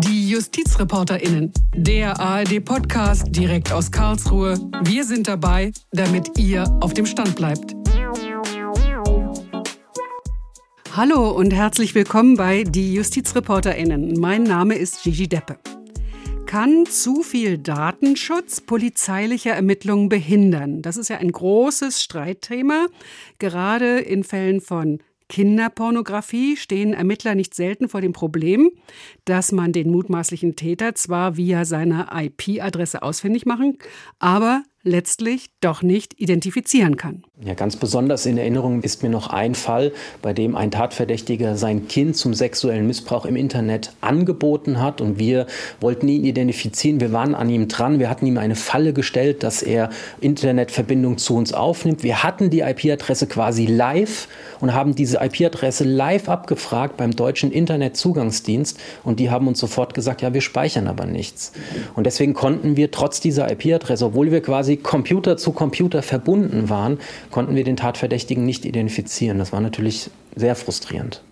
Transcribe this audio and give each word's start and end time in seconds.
Die 0.00 0.28
JustizreporterInnen, 0.28 1.50
der 1.74 2.20
ARD-Podcast 2.20 3.24
direkt 3.34 3.72
aus 3.72 3.90
Karlsruhe. 3.90 4.58
Wir 4.82 5.04
sind 5.04 5.28
dabei, 5.28 5.72
damit 5.92 6.38
ihr 6.38 6.64
auf 6.82 6.92
dem 6.92 7.06
Stand 7.06 7.36
bleibt. 7.36 7.74
Hallo 10.94 11.30
und 11.30 11.54
herzlich 11.54 11.94
willkommen 11.94 12.36
bei 12.36 12.64
Die 12.64 12.92
JustizreporterInnen. 12.92 14.20
Mein 14.20 14.42
Name 14.42 14.74
ist 14.74 15.04
Gigi 15.04 15.26
Deppe. 15.26 15.56
Kann 16.44 16.84
zu 16.84 17.22
viel 17.22 17.56
Datenschutz 17.56 18.60
polizeiliche 18.60 19.50
Ermittlungen 19.50 20.10
behindern? 20.10 20.82
Das 20.82 20.98
ist 20.98 21.08
ja 21.08 21.16
ein 21.16 21.32
großes 21.32 22.02
Streitthema, 22.02 22.88
gerade 23.38 24.00
in 24.00 24.22
Fällen 24.22 24.60
von 24.60 24.98
Kinderpornografie 25.30 26.56
stehen 26.56 26.92
Ermittler 26.92 27.34
nicht 27.34 27.54
selten 27.54 27.88
vor 27.88 28.00
dem 28.02 28.12
Problem, 28.12 28.70
dass 29.24 29.52
man 29.52 29.72
den 29.72 29.90
mutmaßlichen 29.90 30.56
Täter 30.56 30.94
zwar 30.94 31.36
via 31.36 31.64
seiner 31.64 32.08
IP-Adresse 32.12 33.02
ausfindig 33.02 33.46
machen, 33.46 33.78
aber 34.18 34.64
letztlich 34.82 35.50
doch 35.60 35.82
nicht 35.82 36.18
identifizieren 36.18 36.96
kann. 36.96 37.22
Ja, 37.44 37.54
ganz 37.54 37.76
besonders 37.76 38.26
in 38.26 38.38
Erinnerung 38.38 38.82
ist 38.82 39.02
mir 39.02 39.10
noch 39.10 39.28
ein 39.28 39.54
Fall, 39.54 39.92
bei 40.22 40.32
dem 40.32 40.56
ein 40.56 40.70
Tatverdächtiger 40.70 41.56
sein 41.56 41.86
Kind 41.88 42.16
zum 42.16 42.32
sexuellen 42.32 42.86
Missbrauch 42.86 43.26
im 43.26 43.36
Internet 43.36 43.92
angeboten 44.00 44.80
hat 44.80 45.00
und 45.00 45.18
wir 45.18 45.46
wollten 45.80 46.08
ihn 46.08 46.24
identifizieren. 46.24 47.00
Wir 47.00 47.12
waren 47.12 47.34
an 47.34 47.50
ihm 47.50 47.68
dran. 47.68 47.98
Wir 47.98 48.08
hatten 48.08 48.26
ihm 48.26 48.38
eine 48.38 48.56
Falle 48.56 48.92
gestellt, 48.92 49.42
dass 49.42 49.62
er 49.62 49.90
Internetverbindung 50.20 51.18
zu 51.18 51.34
uns 51.34 51.52
aufnimmt. 51.52 52.02
Wir 52.02 52.22
hatten 52.22 52.48
die 52.50 52.60
IP-Adresse 52.60 53.26
quasi 53.26 53.66
live 53.66 54.28
und 54.60 54.74
haben 54.74 54.94
diese 54.94 55.18
IP-Adresse 55.18 55.84
live 55.84 56.28
abgefragt 56.28 56.96
beim 56.96 57.14
deutschen 57.16 57.52
Internetzugangsdienst 57.52 58.78
und 59.04 59.20
die 59.20 59.30
haben 59.30 59.48
uns 59.48 59.58
sofort 59.58 59.94
gesagt, 59.94 60.22
ja, 60.22 60.32
wir 60.32 60.40
speichern 60.40 60.86
aber 60.86 61.06
nichts. 61.06 61.52
Und 61.94 62.04
deswegen 62.04 62.34
konnten 62.34 62.76
wir 62.76 62.90
trotz 62.90 63.20
dieser 63.20 63.50
IP-Adresse, 63.50 64.06
obwohl 64.06 64.30
wir 64.30 64.42
quasi 64.42 64.69
Computer 64.76 65.36
zu 65.36 65.52
Computer 65.52 66.02
verbunden 66.02 66.68
waren, 66.68 66.98
konnten 67.30 67.54
wir 67.54 67.64
den 67.64 67.76
Tatverdächtigen 67.76 68.44
nicht 68.44 68.64
identifizieren. 68.64 69.38
Das 69.38 69.52
war 69.52 69.60
natürlich 69.60 70.10
sehr 70.36 70.56
frustrierend. 70.56 71.22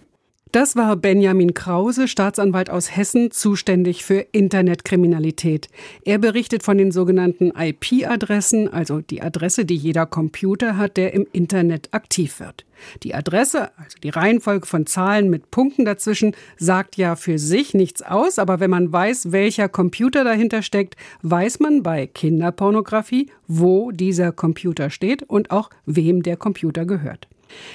Das 0.53 0.77
war 0.77 0.97
Benjamin 0.97 1.53
Krause, 1.53 2.09
Staatsanwalt 2.09 2.71
aus 2.71 2.97
Hessen, 2.97 3.31
zuständig 3.31 4.03
für 4.03 4.25
Internetkriminalität. 4.33 5.69
Er 6.07 6.17
berichtet 6.17 6.63
von 6.63 6.79
den 6.79 6.91
sogenannten 6.91 7.53
IP-Adressen, 7.55 8.67
also 8.73 9.03
die 9.03 9.21
Adresse, 9.21 9.67
die 9.67 9.77
jeder 9.77 10.07
Computer 10.07 10.79
hat, 10.79 10.97
der 10.97 11.13
im 11.13 11.27
Internet 11.33 11.91
aktiv 11.93 12.41
wird. 12.41 12.65
Die 13.03 13.15
Adresse, 13.15 13.77
also 13.77 13.99
die 14.03 14.09
Reihenfolge 14.09 14.67
von 14.67 14.87
Zahlen 14.87 15.29
mit 15.29 15.51
Punkten 15.51 15.85
dazwischen, 15.85 16.35
sagt 16.57 16.97
ja 16.97 17.15
für 17.15 17.39
sich 17.39 17.75
nichts 17.75 18.01
aus, 18.01 18.39
aber 18.39 18.59
wenn 18.59 18.71
man 18.71 18.91
weiß, 18.91 19.33
welcher 19.33 19.69
Computer 19.69 20.25
dahinter 20.25 20.63
steckt, 20.63 20.97
weiß 21.21 21.61
man 21.61 21.83
bei 21.83 22.07
Kinderpornografie, 22.07 23.31
wo 23.49 23.91
dieser 23.91 24.33
Computer 24.33 24.89
steht 24.89 25.25
und 25.25 25.51
auch 25.51 25.69
wem 25.85 26.23
der 26.23 26.39
Computer 26.39 26.87
gehört. 26.87 27.29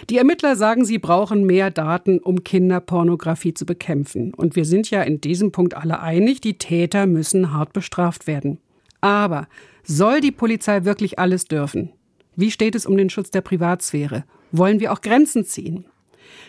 Die 0.10 0.18
Ermittler 0.18 0.56
sagen, 0.56 0.86
sie 0.86 1.00
brauchen 1.00 1.46
mehr 1.46 1.72
Daten, 1.72 2.20
um 2.20 2.44
Kinderpornografie 2.44 3.54
zu 3.54 3.66
bekämpfen. 3.66 4.34
Und 4.34 4.56
wir 4.56 4.66
sind 4.66 4.90
ja 4.90 5.02
in 5.02 5.22
diesem 5.22 5.52
Punkt 5.52 5.76
alle 5.76 6.00
einig, 6.00 6.42
die 6.42 6.58
Täter 6.58 7.06
müssen 7.06 7.54
hart 7.54 7.74
bestraft 7.74 8.28
werden. 8.28 8.60
Aber 9.02 9.48
soll 9.84 10.22
die 10.22 10.32
Polizei 10.32 10.86
wirklich 10.86 11.20
alles 11.20 11.46
dürfen? 11.46 11.92
Wie 12.36 12.52
steht 12.52 12.76
es 12.76 12.86
um 12.86 12.98
den 12.98 13.10
Schutz 13.10 13.32
der 13.32 13.42
Privatsphäre? 13.42 14.24
Wollen 14.52 14.80
wir 14.80 14.94
auch 14.94 15.02
Grenzen 15.02 15.46
ziehen? 15.46 15.86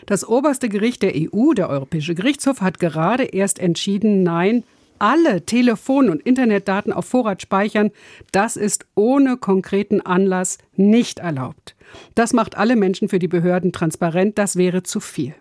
Das 0.05 0.27
oberste 0.27 0.69
Gericht 0.69 1.01
der 1.01 1.13
EU, 1.15 1.53
der 1.53 1.69
Europäische 1.69 2.15
Gerichtshof, 2.15 2.61
hat 2.61 2.79
gerade 2.79 3.23
erst 3.23 3.59
entschieden, 3.59 4.23
nein, 4.23 4.63
alle 4.99 5.45
Telefon- 5.45 6.09
und 6.09 6.21
Internetdaten 6.21 6.93
auf 6.93 7.05
Vorrat 7.05 7.41
speichern, 7.41 7.91
das 8.31 8.55
ist 8.55 8.85
ohne 8.95 9.37
konkreten 9.37 10.01
Anlass 10.01 10.57
nicht 10.75 11.19
erlaubt. 11.19 11.75
Das 12.15 12.33
macht 12.33 12.57
alle 12.57 12.75
Menschen 12.75 13.09
für 13.09 13.19
die 13.19 13.27
Behörden 13.27 13.71
transparent, 13.71 14.37
das 14.37 14.55
wäre 14.55 14.83
zu 14.83 14.99
viel. 14.99 15.35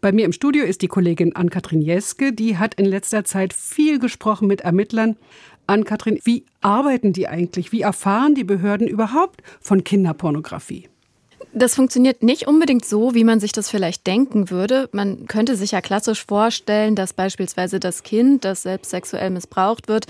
Bei 0.00 0.12
mir 0.12 0.24
im 0.24 0.32
Studio 0.32 0.64
ist 0.64 0.82
die 0.82 0.88
Kollegin 0.88 1.34
Ann-Kathrin 1.34 1.80
Jeske, 1.80 2.32
die 2.32 2.58
hat 2.58 2.74
in 2.74 2.84
letzter 2.84 3.24
Zeit 3.24 3.52
viel 3.52 3.98
gesprochen 3.98 4.46
mit 4.46 4.60
Ermittlern. 4.60 5.16
Ann-Kathrin, 5.66 6.20
wie 6.24 6.44
arbeiten 6.60 7.12
die 7.12 7.28
eigentlich? 7.28 7.72
Wie 7.72 7.80
erfahren 7.80 8.34
die 8.34 8.44
Behörden 8.44 8.86
überhaupt 8.86 9.42
von 9.60 9.82
Kinderpornografie? 9.82 10.89
Das 11.52 11.74
funktioniert 11.74 12.22
nicht 12.22 12.46
unbedingt 12.46 12.84
so, 12.84 13.12
wie 13.12 13.24
man 13.24 13.40
sich 13.40 13.50
das 13.50 13.68
vielleicht 13.68 14.06
denken 14.06 14.50
würde. 14.50 14.88
Man 14.92 15.26
könnte 15.26 15.56
sich 15.56 15.72
ja 15.72 15.80
klassisch 15.80 16.24
vorstellen, 16.24 16.94
dass 16.94 17.12
beispielsweise 17.12 17.80
das 17.80 18.04
Kind, 18.04 18.44
das 18.44 18.62
selbst 18.62 18.90
sexuell 18.90 19.30
missbraucht 19.30 19.88
wird, 19.88 20.06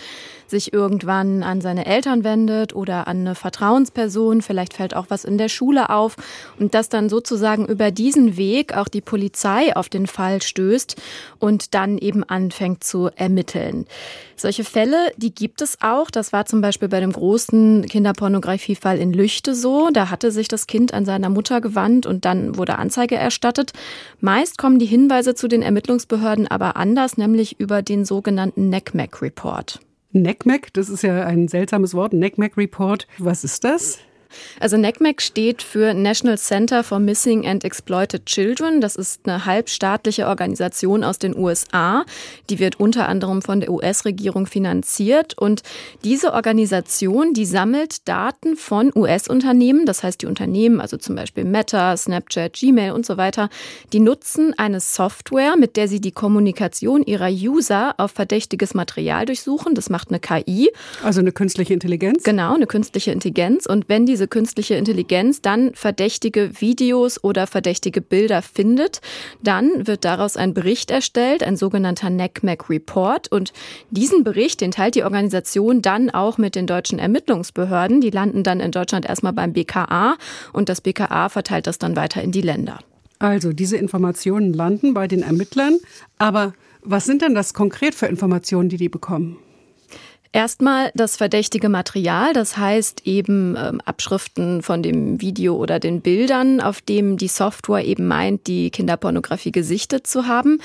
sich 0.47 0.75
irgendwann 0.75 1.43
an 1.43 1.63
seine 1.63 1.87
Eltern 1.87 2.25
wendet 2.25 2.75
oder 2.75 3.09
an 3.09 3.21
eine 3.21 3.35
Vertrauensperson. 3.35 4.43
Vielleicht 4.43 4.75
fällt 4.75 4.95
auch 4.95 5.07
was 5.09 5.25
in 5.25 5.39
der 5.39 5.49
Schule 5.49 5.89
auf 5.89 6.17
und 6.59 6.75
dass 6.75 6.91
dann 6.91 7.09
sozusagen 7.09 7.65
über 7.67 7.91
diesen 7.91 8.37
Weg 8.37 8.77
auch 8.77 8.89
die 8.89 9.01
Polizei 9.01 9.75
auf 9.75 9.89
den 9.89 10.07
Fall 10.07 10.43
stößt 10.43 10.97
und 11.39 11.75
dann 11.75 11.97
eben 11.97 12.23
anfängt 12.23 12.85
zu 12.85 13.09
ermitteln. 13.17 13.87
Solche 14.37 14.65
Fälle, 14.65 15.13
die 15.17 15.35
gibt 15.35 15.63
es 15.63 15.79
auch. 15.81 16.11
Das 16.11 16.33
war 16.33 16.47
zum 16.47 16.61
Beispiel 16.61 16.89
bei 16.89 17.01
dem 17.01 17.13
großen 17.13 17.87
Kinderpornografiefall 17.87 18.99
in 18.99 19.13
Lüchte 19.13 19.55
so. 19.55 19.91
Da 19.93 20.11
hatte 20.11 20.31
sich 20.33 20.49
das 20.49 20.67
Kind 20.67 20.93
an 20.95 21.05
seiner 21.05 21.30
Mutter 21.31 21.61
gewandt 21.61 22.07
und 22.07 22.25
dann 22.25 22.57
wurde 22.57 22.79
Anzeige 22.79 23.17
erstattet. 23.17 23.73
Meist 24.21 24.59
kommen 24.59 24.79
die 24.79 24.87
Hinweise 24.87 25.35
zu 25.35 25.49
den 25.49 25.63
Ermittlungsbehörden 25.63 26.47
aber 26.49 26.77
anders, 26.77 27.17
nämlich 27.17 27.59
über 27.59 27.83
den 27.83 28.05
sogenannten 28.05 28.69
NECMEC 28.69 29.23
Report. 29.23 29.81
NECMEC, 30.13 30.73
das 30.73 30.89
ist 30.89 31.03
ja 31.03 31.25
ein 31.25 31.49
seltsames 31.49 31.95
Wort, 31.95 32.13
NECMEC 32.13 32.57
Report. 32.57 33.07
Was 33.19 33.45
ist 33.45 33.65
das? 33.65 33.99
Also 34.59 34.77
NECMEC 34.77 35.23
steht 35.23 35.63
für 35.63 35.95
National 35.95 36.39
Center 36.39 36.85
for 36.85 36.99
Missing 36.99 37.47
and 37.47 37.65
Exploited 37.65 38.27
Children. 38.27 38.81
Das 38.81 38.97
ist 38.97 39.21
eine 39.27 39.47
halbstaatliche 39.47 40.27
Organisation 40.27 41.05
aus 41.05 41.19
den 41.19 41.37
USA. 41.37 42.05
Die 42.49 42.59
wird 42.59 42.81
unter 42.81 43.09
anderem 43.09 43.43
von 43.43 43.61
der 43.61 43.71
US-Regierung 43.71 44.47
finanziert. 44.47 45.37
Und 45.37 45.63
diese 46.05 46.33
Organisation, 46.33 47.35
die 47.35 47.47
sammelt 47.47 48.09
Daten 48.09 48.57
von 48.57 48.93
US-Unternehmen. 48.95 49.87
Das 49.87 50.03
heißt, 50.03 50.23
die 50.23 50.27
Unternehmen, 50.27 50.81
also 50.81 50.97
zum 50.97 51.17
Beispiel 51.17 51.45
Meta, 51.45 51.97
Snapchat, 51.97 52.55
Gmail 52.55 52.93
und 52.93 53.07
so 53.07 53.17
weiter, 53.17 53.49
die 53.93 54.01
nutzen 54.01 54.55
eine 54.57 54.81
Software, 54.81 55.57
mit 55.57 55.77
der 55.77 55.89
sie 55.89 56.01
die 56.01 56.13
Kommunikation 56.13 57.03
ihrer 57.03 57.31
User 57.31 57.95
auf 57.99 58.13
verdächtiges 58.13 58.75
Material 58.75 59.27
durchsuchen. 59.27 59.75
Das 59.75 59.91
macht 59.91 60.09
eine 60.11 60.21
KI. 60.21 60.71
Also 61.03 61.21
eine 61.21 61.33
künstliche 61.33 61.75
Intelligenz? 61.75 62.23
Genau, 62.23 62.55
eine 62.55 62.67
künstliche 62.67 63.13
Intelligenz. 63.13 63.67
Und 63.67 63.89
wenn 63.89 64.07
diese 64.07 64.20
diese 64.21 64.29
künstliche 64.29 64.75
Intelligenz 64.75 65.41
dann 65.41 65.73
verdächtige 65.73 66.61
Videos 66.61 67.25
oder 67.25 67.47
verdächtige 67.47 68.03
Bilder 68.03 68.43
findet, 68.43 69.01
dann 69.43 69.87
wird 69.87 70.05
daraus 70.05 70.37
ein 70.37 70.53
Bericht 70.53 70.91
erstellt, 70.91 71.43
ein 71.43 71.57
sogenannter 71.57 72.11
NECMEC 72.11 72.69
Report. 72.69 73.33
Und 73.33 73.55
diesen 73.89 74.23
Bericht, 74.23 74.61
den 74.61 74.73
teilt 74.73 74.95
die 74.95 75.05
Organisation 75.05 75.81
dann 75.81 76.11
auch 76.11 76.37
mit 76.37 76.55
den 76.55 76.67
deutschen 76.67 76.99
Ermittlungsbehörden. 76.99 78.03
Die 78.03 78.11
landen 78.11 78.43
dann 78.43 78.61
in 78.61 78.73
Deutschland 78.73 79.07
erstmal 79.07 79.33
beim 79.33 79.55
BKA 79.55 80.19
und 80.53 80.69
das 80.69 80.83
BKA 80.83 81.31
verteilt 81.31 81.67
das 81.67 81.79
dann 81.79 81.97
weiter 81.97 82.21
in 82.23 82.31
die 82.31 82.43
Länder. 82.43 82.81
Also 83.19 83.55
diese 83.55 83.79
Informationen 83.79 84.53
landen 84.53 84.93
bei 84.93 85.09
den 85.09 85.23
Ermittlern. 85.23 85.79
Aber 86.19 86.53
was 86.83 87.07
sind 87.07 87.23
denn 87.23 87.35
das 87.35 87.55
konkret 87.55 87.95
für 87.95 88.05
Informationen, 88.05 88.69
die 88.69 88.77
die 88.77 88.91
bekommen? 88.91 89.39
Erstmal 90.33 90.93
das 90.95 91.17
verdächtige 91.17 91.69
Material, 91.69 92.33
das 92.33 92.57
heißt 92.57 93.05
eben 93.05 93.57
ähm, 93.59 93.81
Abschriften 93.85 94.63
von 94.63 94.81
dem 94.81 95.21
Video 95.21 95.57
oder 95.57 95.81
den 95.81 96.03
Bildern, 96.03 96.61
auf 96.61 96.81
dem 96.81 97.17
die 97.17 97.27
Software 97.27 97.85
eben 97.85 98.07
meint, 98.07 98.47
die 98.47 98.71
Kinderpornografie 98.71 99.51
gesichtet 99.51 100.07
zu 100.07 100.29
haben. 100.29 100.61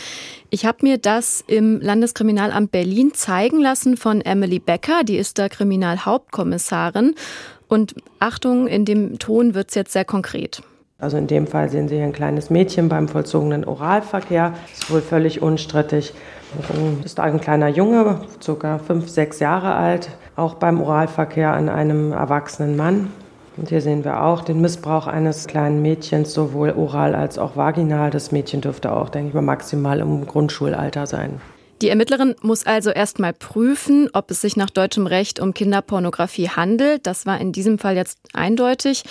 Ich 0.52 0.68
habe 0.68 0.78
mir 0.84 1.00
das 1.00 1.44
im 1.48 1.82
Landeskriminalamt 1.82 2.72
Berlin 2.72 3.16
zeigen 3.16 3.60
lassen 3.60 3.98
von 3.98 4.22
Emily 4.22 4.60
Becker, 4.60 5.04
die 5.04 5.18
ist 5.18 5.40
da 5.40 5.50
Kriminalhauptkommissarin. 5.50 7.16
Und 7.68 7.96
Achtung, 8.20 8.68
in 8.68 8.86
dem 8.86 9.18
Ton 9.18 9.56
wird 9.56 9.70
es 9.70 9.76
jetzt 9.76 9.94
sehr 9.94 10.06
konkret. 10.06 10.62
Also 11.00 11.18
in 11.18 11.26
dem 11.26 11.48
Fall 11.48 11.70
sehen 11.70 11.90
Sie 11.90 11.96
hier 11.96 12.06
ein 12.06 12.14
kleines 12.14 12.50
Mädchen 12.50 12.88
beim 12.88 13.08
vollzogenen 13.08 13.66
Oralverkehr. 13.66 14.54
Das 14.70 14.84
ist 14.84 14.92
wohl 14.92 15.02
völlig 15.02 15.42
unstrittig. 15.42 16.14
Dann 16.68 17.02
ist 17.04 17.20
ein 17.20 17.40
kleiner 17.40 17.70
Junge, 17.70 18.22
ca. 18.46 18.78
fünf, 18.80 19.10
sechs 19.10 19.40
Jahre 19.40 19.76
alt, 19.76 20.10
auch 20.36 20.56
beim 20.56 20.82
Oralverkehr 20.82 21.54
an 21.54 21.70
einem 21.70 22.12
erwachsenen 22.12 22.76
Mann. 22.76 23.12
Und 23.58 23.70
hier 23.70 23.82
sehen 23.82 24.04
wir 24.04 24.22
auch 24.22 24.42
den 24.42 24.60
Missbrauch 24.60 25.08
eines 25.08 25.48
kleinen 25.48 25.82
Mädchens, 25.82 26.34
sowohl 26.34 26.72
oral 26.72 27.16
als 27.16 27.38
auch 27.38 27.56
vaginal. 27.56 28.10
Das 28.10 28.32
Mädchen 28.32 28.62
dürfte 28.62 28.92
auch, 28.92 29.10
denke 29.10 29.30
ich 29.30 29.34
mal, 29.34 29.42
maximal 29.42 30.00
im 30.00 30.26
Grundschulalter 30.26 31.08
sein. 31.08 31.40
Die 31.82 31.90
Ermittlerin 31.90 32.36
muss 32.42 32.66
also 32.66 32.90
erstmal 32.90 33.34
prüfen, 33.34 34.10
ob 34.14 34.32
es 34.32 34.42
sich 34.42 34.56
nach 34.56 34.70
deutschem 34.70 35.08
Recht 35.08 35.42
um 35.42 35.54
Kinderpornografie 35.54 36.50
handelt. 36.50 37.06
Das 37.06 37.26
war 37.26 37.40
in 37.40 37.52
diesem 37.52 37.80
Fall 37.80 37.96
jetzt 37.96 38.18
eindeutig. 38.34 39.04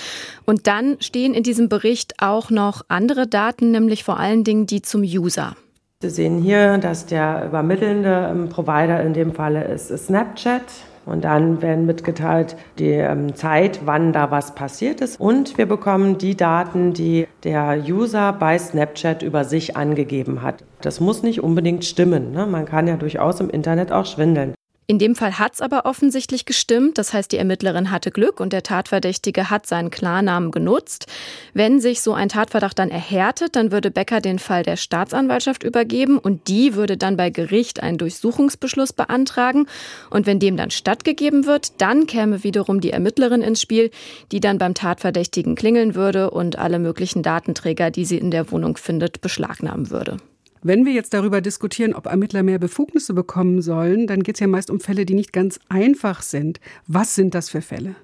Und 0.46 0.66
dann 0.66 0.96
stehen 1.00 1.34
in 1.34 1.42
diesem 1.42 1.68
Bericht 1.68 2.14
auch 2.22 2.48
noch 2.50 2.82
andere 2.88 3.26
Daten, 3.26 3.70
nämlich 3.70 4.02
vor 4.02 4.18
allen 4.18 4.44
Dingen 4.44 4.66
die 4.66 4.80
zum 4.80 5.02
User. 5.02 5.56
Sie 6.04 6.10
sehen 6.10 6.42
hier, 6.42 6.76
dass 6.76 7.06
der 7.06 7.46
übermittelnde 7.46 8.28
ähm, 8.30 8.50
Provider 8.50 9.00
in 9.00 9.14
dem 9.14 9.32
Falle 9.32 9.64
ist 9.64 9.88
Snapchat. 9.88 10.60
Und 11.06 11.24
dann 11.24 11.62
werden 11.62 11.86
mitgeteilt 11.86 12.56
die 12.78 12.90
ähm, 12.90 13.34
Zeit, 13.34 13.80
wann 13.86 14.12
da 14.12 14.30
was 14.30 14.54
passiert 14.54 15.00
ist. 15.00 15.18
Und 15.18 15.56
wir 15.56 15.64
bekommen 15.64 16.18
die 16.18 16.36
Daten, 16.36 16.92
die 16.92 17.26
der 17.42 17.82
User 17.88 18.34
bei 18.34 18.58
Snapchat 18.58 19.22
über 19.22 19.44
sich 19.44 19.78
angegeben 19.78 20.42
hat. 20.42 20.62
Das 20.82 21.00
muss 21.00 21.22
nicht 21.22 21.42
unbedingt 21.42 21.86
stimmen. 21.86 22.32
Ne? 22.32 22.44
Man 22.44 22.66
kann 22.66 22.86
ja 22.86 22.98
durchaus 22.98 23.40
im 23.40 23.48
Internet 23.48 23.90
auch 23.90 24.04
schwindeln. 24.04 24.52
In 24.86 24.98
dem 24.98 25.14
Fall 25.14 25.38
hat 25.38 25.54
es 25.54 25.60
aber 25.62 25.86
offensichtlich 25.86 26.44
gestimmt. 26.44 26.98
Das 26.98 27.14
heißt, 27.14 27.32
die 27.32 27.38
Ermittlerin 27.38 27.90
hatte 27.90 28.10
Glück 28.10 28.38
und 28.38 28.52
der 28.52 28.62
Tatverdächtige 28.62 29.48
hat 29.48 29.66
seinen 29.66 29.90
Klarnamen 29.90 30.50
genutzt. 30.50 31.06
Wenn 31.54 31.80
sich 31.80 32.02
so 32.02 32.12
ein 32.12 32.28
Tatverdacht 32.28 32.78
dann 32.78 32.90
erhärtet, 32.90 33.56
dann 33.56 33.72
würde 33.72 33.90
Becker 33.90 34.20
den 34.20 34.38
Fall 34.38 34.62
der 34.62 34.76
Staatsanwaltschaft 34.76 35.62
übergeben 35.62 36.18
und 36.18 36.48
die 36.48 36.74
würde 36.74 36.98
dann 36.98 37.16
bei 37.16 37.30
Gericht 37.30 37.82
einen 37.82 37.96
Durchsuchungsbeschluss 37.96 38.92
beantragen. 38.92 39.66
Und 40.10 40.26
wenn 40.26 40.38
dem 40.38 40.58
dann 40.58 40.70
stattgegeben 40.70 41.46
wird, 41.46 41.80
dann 41.80 42.06
käme 42.06 42.44
wiederum 42.44 42.82
die 42.82 42.90
Ermittlerin 42.90 43.40
ins 43.40 43.62
Spiel, 43.62 43.90
die 44.32 44.40
dann 44.40 44.58
beim 44.58 44.74
Tatverdächtigen 44.74 45.54
klingeln 45.54 45.94
würde 45.94 46.30
und 46.30 46.58
alle 46.58 46.78
möglichen 46.78 47.22
Datenträger, 47.22 47.90
die 47.90 48.04
sie 48.04 48.18
in 48.18 48.30
der 48.30 48.50
Wohnung 48.50 48.76
findet, 48.76 49.22
beschlagnahmen 49.22 49.90
würde. 49.90 50.18
Wenn 50.66 50.86
wir 50.86 50.94
jetzt 50.94 51.12
darüber 51.12 51.42
diskutieren, 51.42 51.92
ob 51.92 52.06
Ermittler 52.06 52.42
mehr 52.42 52.58
Befugnisse 52.58 53.12
bekommen 53.12 53.60
sollen, 53.60 54.06
dann 54.06 54.22
geht 54.22 54.36
es 54.36 54.40
ja 54.40 54.46
meist 54.46 54.70
um 54.70 54.80
Fälle, 54.80 55.04
die 55.04 55.12
nicht 55.12 55.34
ganz 55.34 55.60
einfach 55.68 56.22
sind. 56.22 56.58
Was 56.86 57.14
sind 57.14 57.34
das 57.34 57.50
für 57.50 57.60
Fälle? 57.60 57.96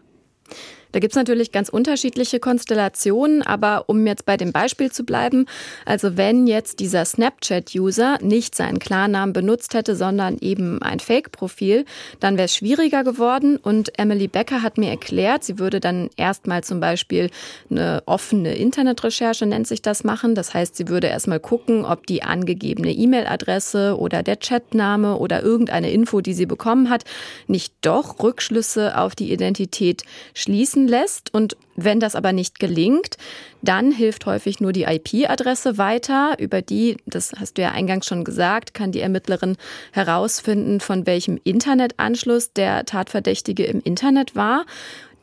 Da 0.93 1.01
gibt 1.01 1.13
es 1.13 1.17
natürlich 1.17 1.53
ganz 1.53 1.69
unterschiedliche 1.69 2.41
Konstellationen, 2.41 3.43
aber 3.43 3.85
um 3.87 4.07
jetzt 4.07 4.27
bei 4.27 4.37
dem 4.37 4.53
Beispiel 4.53 4.91
zu 4.91 5.05
bleiben, 5.05 5.47
also 5.87 6.17
wenn 6.17 6.47
jetzt 6.47 6.81
dieser 6.81 7.05
Snapchat-User 7.05 8.19
nicht 8.21 8.55
seinen 8.55 8.79
Klarnamen 8.79 9.33
benutzt 9.33 9.75
hätte, 9.75 9.97
sondern 9.97 10.39
eben 10.41 10.83
ein 10.83 11.01
Fake-Profil, 11.01 11.85
dann 12.19 12.37
wäre 12.37 12.47
es 12.47 12.57
schwieriger 12.57 13.05
geworden. 13.05 13.57
Und 13.57 13.99
Emily 13.99 14.29
Becker 14.29 14.63
hat 14.63 14.79
mir 14.79 14.91
erklärt, 14.91 15.45
sie 15.45 15.59
würde 15.59 15.81
dann 15.81 16.11
erstmal 16.17 16.65
zum 16.65 16.81
Beispiel 16.81 17.31
eine 17.71 18.03
offene 18.07 18.55
Internetrecherche, 18.55 19.47
nennt 19.47 19.67
sich 19.67 19.83
das, 19.83 20.05
machen. 20.05 20.35
Das 20.35 20.55
heißt, 20.55 20.77
sie 20.77 20.89
würde 20.89 21.09
erstmal 21.09 21.41
gucken, 21.41 21.85
ob 21.85 22.07
die 22.07 22.23
angegebene 22.23 22.93
E-Mail-Adresse 22.93 23.97
oder 23.99 24.23
der 24.23 24.37
Chatname 24.37 25.17
oder 25.17 25.43
irgendeine 25.43 25.91
Info, 25.91 26.21
die 26.21 26.35
sie 26.35 26.47
bekommen 26.47 26.91
hat, 26.91 27.05
nicht 27.47 27.75
doch 27.83 28.23
Rückschlüsse 28.23 28.99
auf 28.99 29.15
die 29.15 29.33
Identität 29.33 30.03
schließen 30.35 30.80
schließen 30.81 30.89
lässt. 30.89 31.35
Und 31.35 31.57
wenn 31.77 32.01
das 32.01 32.15
aber 32.15 32.33
nicht 32.33 32.59
gelingt, 32.59 33.17
dann 33.63 33.93
hilft 33.93 34.27
häufig 34.27 34.61
nur 34.61 34.73
die 34.73 34.85
IP-Adresse 34.85 35.79
weiter. 35.79 36.37
Über 36.39 36.63
die, 36.63 36.97
das 37.07 37.33
hast 37.39 37.59
du 37.59 37.63
ja 37.63 37.73
eingangs 37.73 38.07
schon 38.07 38.25
gesagt, 38.25 38.75
kann 38.75 38.93
die 38.93 39.01
Ermittlerin 39.01 39.57
herausfinden, 39.93 40.81
von 40.81 41.07
welchem 41.07 41.39
Internetanschluss 41.45 42.53
der 42.53 42.85
Tatverdächtige 42.85 43.65
im 43.65 43.81
Internet 43.81 44.37
war. 44.37 44.65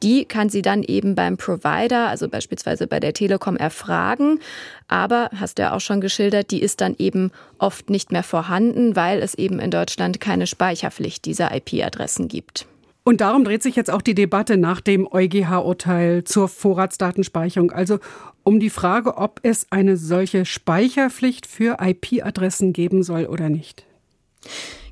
Die 0.04 0.26
kann 0.26 0.50
sie 0.50 0.62
dann 0.62 0.84
eben 0.84 1.16
beim 1.16 1.38
Provider, 1.38 2.08
also 2.08 2.30
beispielsweise 2.30 2.86
bei 2.86 3.00
der 3.00 3.14
Telekom, 3.14 3.58
erfragen. 3.58 4.40
Aber, 4.88 5.32
hast 5.40 5.58
du 5.58 5.64
ja 5.64 5.76
auch 5.76 5.80
schon 5.80 6.02
geschildert, 6.02 6.52
die 6.52 6.62
ist 6.62 6.82
dann 6.82 6.96
eben 7.00 7.32
oft 7.58 7.90
nicht 7.90 8.12
mehr 8.12 8.22
vorhanden, 8.22 8.96
weil 8.96 9.24
es 9.24 9.34
eben 9.34 9.60
in 9.60 9.72
Deutschland 9.72 10.20
keine 10.20 10.46
Speicherpflicht 10.46 11.26
dieser 11.26 11.50
IP-Adressen 11.56 12.28
gibt. 12.28 12.68
Und 13.08 13.22
darum 13.22 13.46
dreht 13.46 13.64
sich 13.64 13.78
jetzt 13.78 13.90
auch 13.90 14.02
die 14.02 14.16
Debatte 14.16 14.58
nach 14.58 14.82
dem 14.82 15.08
EuGH-Urteil 15.10 16.26
zur 16.26 16.50
Vorratsdatenspeicherung. 16.50 17.72
Also 17.72 18.00
um 18.44 18.60
die 18.60 18.70
Frage, 18.70 19.16
ob 19.16 19.40
es 19.44 19.66
eine 19.70 19.96
solche 19.96 20.44
Speicherpflicht 20.44 21.46
für 21.46 21.78
IP-Adressen 21.80 22.74
geben 22.74 23.04
soll 23.04 23.28
oder 23.28 23.48
nicht. 23.48 23.86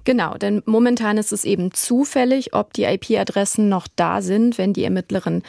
Genau, 0.06 0.36
denn 0.36 0.64
momentan 0.66 1.18
ist 1.18 1.34
es 1.34 1.44
eben 1.44 1.74
zufällig, 1.74 2.54
ob 2.54 2.72
die 2.72 2.86
IP-Adressen 2.86 3.68
noch 3.68 3.86
da 3.98 4.22
sind, 4.22 4.58
wenn 4.58 4.72
die 4.72 4.86
Ermittlerin 4.86 5.44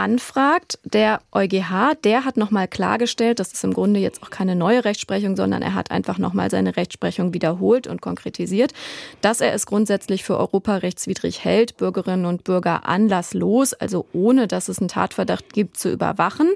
anfragt. 0.00 0.78
Der 0.84 1.20
EuGH, 1.30 1.94
der 2.04 2.24
hat 2.24 2.38
nochmal 2.38 2.66
klargestellt, 2.66 3.38
das 3.38 3.52
ist 3.52 3.62
im 3.64 3.74
Grunde 3.74 4.00
jetzt 4.00 4.22
auch 4.22 4.30
keine 4.30 4.56
neue 4.56 4.84
Rechtsprechung, 4.84 5.36
sondern 5.36 5.60
er 5.60 5.74
hat 5.74 5.90
einfach 5.90 6.16
nochmal 6.16 6.50
seine 6.50 6.76
Rechtsprechung 6.76 7.34
wiederholt 7.34 7.86
und 7.86 8.00
konkretisiert, 8.00 8.72
dass 9.20 9.42
er 9.42 9.52
es 9.52 9.66
grundsätzlich 9.66 10.24
für 10.24 10.38
europarechtswidrig 10.38 11.44
hält, 11.44 11.76
Bürgerinnen 11.76 12.24
und 12.24 12.44
Bürger 12.44 12.88
anlasslos, 12.88 13.74
also 13.74 14.06
ohne 14.14 14.48
dass 14.48 14.68
es 14.68 14.78
einen 14.78 14.88
Tatverdacht 14.88 15.52
gibt, 15.52 15.76
zu 15.76 15.90
überwachen. 15.90 16.48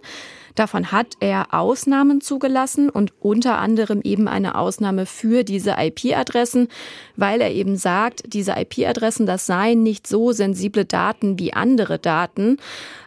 Davon 0.54 0.92
hat 0.92 1.16
er 1.20 1.52
Ausnahmen 1.52 2.20
zugelassen 2.20 2.88
und 2.88 3.12
unter 3.20 3.58
anderem 3.58 4.02
eben 4.02 4.28
eine 4.28 4.54
Ausnahme 4.56 5.04
für 5.04 5.42
diese 5.42 5.74
IP-Adressen, 5.78 6.68
weil 7.16 7.40
er 7.40 7.50
eben 7.50 7.76
sagt, 7.76 8.22
diese 8.26 8.52
IP-Adressen, 8.52 9.26
das 9.26 9.46
seien 9.46 9.82
nicht 9.82 10.06
so 10.06 10.32
sensible 10.32 10.84
Daten 10.84 11.38
wie 11.38 11.52
andere 11.52 11.98
Daten. 11.98 12.58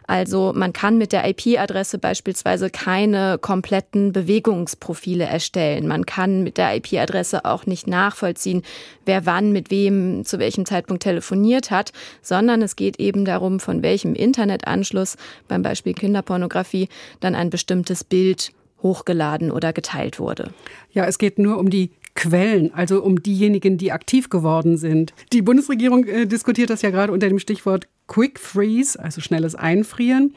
Also 0.08 0.54
man 0.56 0.72
kann 0.72 0.96
mit 0.96 1.12
der 1.12 1.28
IP-Adresse 1.28 1.98
beispielsweise 1.98 2.70
keine 2.70 3.36
kompletten 3.38 4.12
Bewegungsprofile 4.12 5.24
erstellen. 5.24 5.86
Man 5.86 6.06
kann 6.06 6.42
mit 6.42 6.56
der 6.56 6.74
IP-Adresse 6.76 7.44
auch 7.44 7.66
nicht 7.66 7.86
nachvollziehen, 7.86 8.62
wer 9.04 9.26
wann 9.26 9.52
mit 9.52 9.70
wem 9.70 10.24
zu 10.24 10.38
welchem 10.38 10.64
Zeitpunkt 10.64 11.02
telefoniert 11.02 11.70
hat, 11.70 11.92
sondern 12.22 12.62
es 12.62 12.74
geht 12.74 12.98
eben 12.98 13.26
darum, 13.26 13.60
von 13.60 13.82
welchem 13.82 14.14
Internetanschluss, 14.14 15.18
beim 15.46 15.60
Beispiel 15.60 15.92
Kinderpornografie, 15.92 16.88
dann 17.20 17.34
ein 17.38 17.50
bestimmtes 17.50 18.04
Bild 18.04 18.52
hochgeladen 18.82 19.50
oder 19.50 19.72
geteilt 19.72 20.20
wurde. 20.20 20.50
Ja, 20.92 21.06
es 21.06 21.18
geht 21.18 21.38
nur 21.38 21.58
um 21.58 21.70
die 21.70 21.90
Quellen, 22.14 22.74
also 22.74 23.02
um 23.02 23.22
diejenigen, 23.22 23.78
die 23.78 23.92
aktiv 23.92 24.28
geworden 24.28 24.76
sind. 24.76 25.14
Die 25.32 25.42
Bundesregierung 25.42 26.04
äh, 26.04 26.26
diskutiert 26.26 26.68
das 26.68 26.82
ja 26.82 26.90
gerade 26.90 27.12
unter 27.12 27.28
dem 27.28 27.38
Stichwort 27.38 27.86
Quick 28.08 28.40
Freeze, 28.40 28.98
also 28.98 29.20
schnelles 29.20 29.54
Einfrieren. 29.54 30.34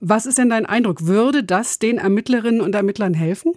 Was 0.00 0.26
ist 0.26 0.38
denn 0.38 0.50
dein 0.50 0.66
Eindruck? 0.66 1.06
Würde 1.06 1.42
das 1.42 1.78
den 1.78 1.98
Ermittlerinnen 1.98 2.60
und 2.60 2.74
Ermittlern 2.74 3.14
helfen? 3.14 3.52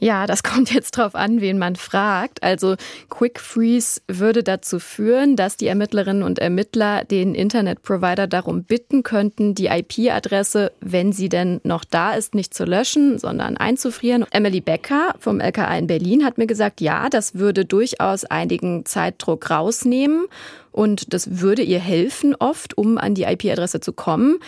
Ja, 0.00 0.26
das 0.26 0.42
kommt 0.50 0.72
jetzt 0.72 0.96
drauf 0.96 1.14
an, 1.14 1.40
wen 1.40 1.58
man 1.58 1.76
fragt. 1.76 2.42
Also 2.42 2.76
Quick 3.08 3.38
Freeze 3.38 4.00
würde 4.08 4.42
dazu 4.42 4.80
führen, 4.80 5.36
dass 5.36 5.56
die 5.56 5.66
Ermittlerinnen 5.66 6.22
und 6.22 6.38
Ermittler 6.38 7.04
den 7.04 7.34
Internetprovider 7.34 8.26
darum 8.26 8.64
bitten 8.64 9.02
könnten, 9.02 9.54
die 9.54 9.66
IP-Adresse, 9.66 10.72
wenn 10.80 11.12
sie 11.12 11.28
denn 11.28 11.60
noch 11.62 11.84
da 11.84 12.14
ist, 12.14 12.34
nicht 12.34 12.54
zu 12.54 12.64
löschen, 12.64 13.18
sondern 13.18 13.56
einzufrieren. 13.56 14.24
Emily 14.30 14.60
Becker 14.60 15.14
vom 15.18 15.40
LKA 15.40 15.76
in 15.76 15.86
Berlin 15.86 16.24
hat 16.24 16.38
mir 16.38 16.46
gesagt, 16.46 16.80
ja, 16.80 17.08
das 17.08 17.34
würde 17.34 17.64
durchaus 17.64 18.24
einigen 18.24 18.86
Zeitdruck 18.86 19.50
rausnehmen 19.50 20.26
und 20.72 21.12
das 21.12 21.40
würde 21.40 21.62
ihr 21.62 21.80
helfen 21.80 22.34
oft, 22.38 22.76
um 22.76 22.98
an 22.98 23.14
die 23.14 23.24
IP-Adresse 23.24 23.80
zu 23.80 23.92
kommen. 23.92 24.38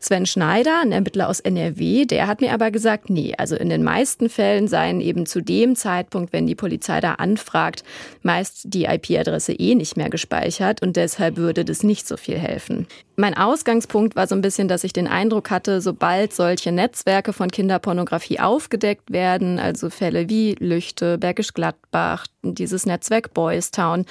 Sven 0.00 0.26
Schneider, 0.26 0.80
ein 0.80 0.92
Ermittler 0.92 1.28
aus 1.28 1.40
NRW, 1.40 2.04
der 2.04 2.28
hat 2.28 2.40
mir 2.40 2.52
aber 2.52 2.70
gesagt, 2.70 3.10
nee, 3.10 3.34
also 3.36 3.56
in 3.56 3.68
den 3.68 3.82
meisten 3.82 4.28
Fällen 4.28 4.68
seien 4.68 5.00
eben 5.00 5.26
zu 5.26 5.40
dem 5.40 5.74
Zeitpunkt, 5.74 6.32
wenn 6.32 6.46
die 6.46 6.54
Polizei 6.54 7.00
da 7.00 7.14
anfragt, 7.14 7.82
meist 8.22 8.62
die 8.64 8.84
IP-Adresse 8.84 9.52
eh 9.54 9.74
nicht 9.74 9.96
mehr 9.96 10.08
gespeichert 10.08 10.82
und 10.82 10.94
deshalb 10.94 11.36
würde 11.36 11.64
das 11.64 11.82
nicht 11.82 12.06
so 12.06 12.16
viel 12.16 12.38
helfen. 12.38 12.86
Mein 13.20 13.36
Ausgangspunkt 13.36 14.14
war 14.14 14.28
so 14.28 14.36
ein 14.36 14.42
bisschen, 14.42 14.68
dass 14.68 14.84
ich 14.84 14.92
den 14.92 15.08
Eindruck 15.08 15.50
hatte, 15.50 15.80
sobald 15.80 16.32
solche 16.32 16.70
Netzwerke 16.70 17.32
von 17.32 17.50
Kinderpornografie 17.50 18.38
aufgedeckt 18.38 19.10
werden, 19.10 19.58
also 19.58 19.90
Fälle 19.90 20.28
wie 20.28 20.54
Lüchte, 20.60 21.18
Bergisch 21.18 21.52
Gladbach, 21.52 22.28
dieses 22.44 22.86
Netzwerk 22.86 23.34
Boys 23.34 23.72
Town, 23.72 24.04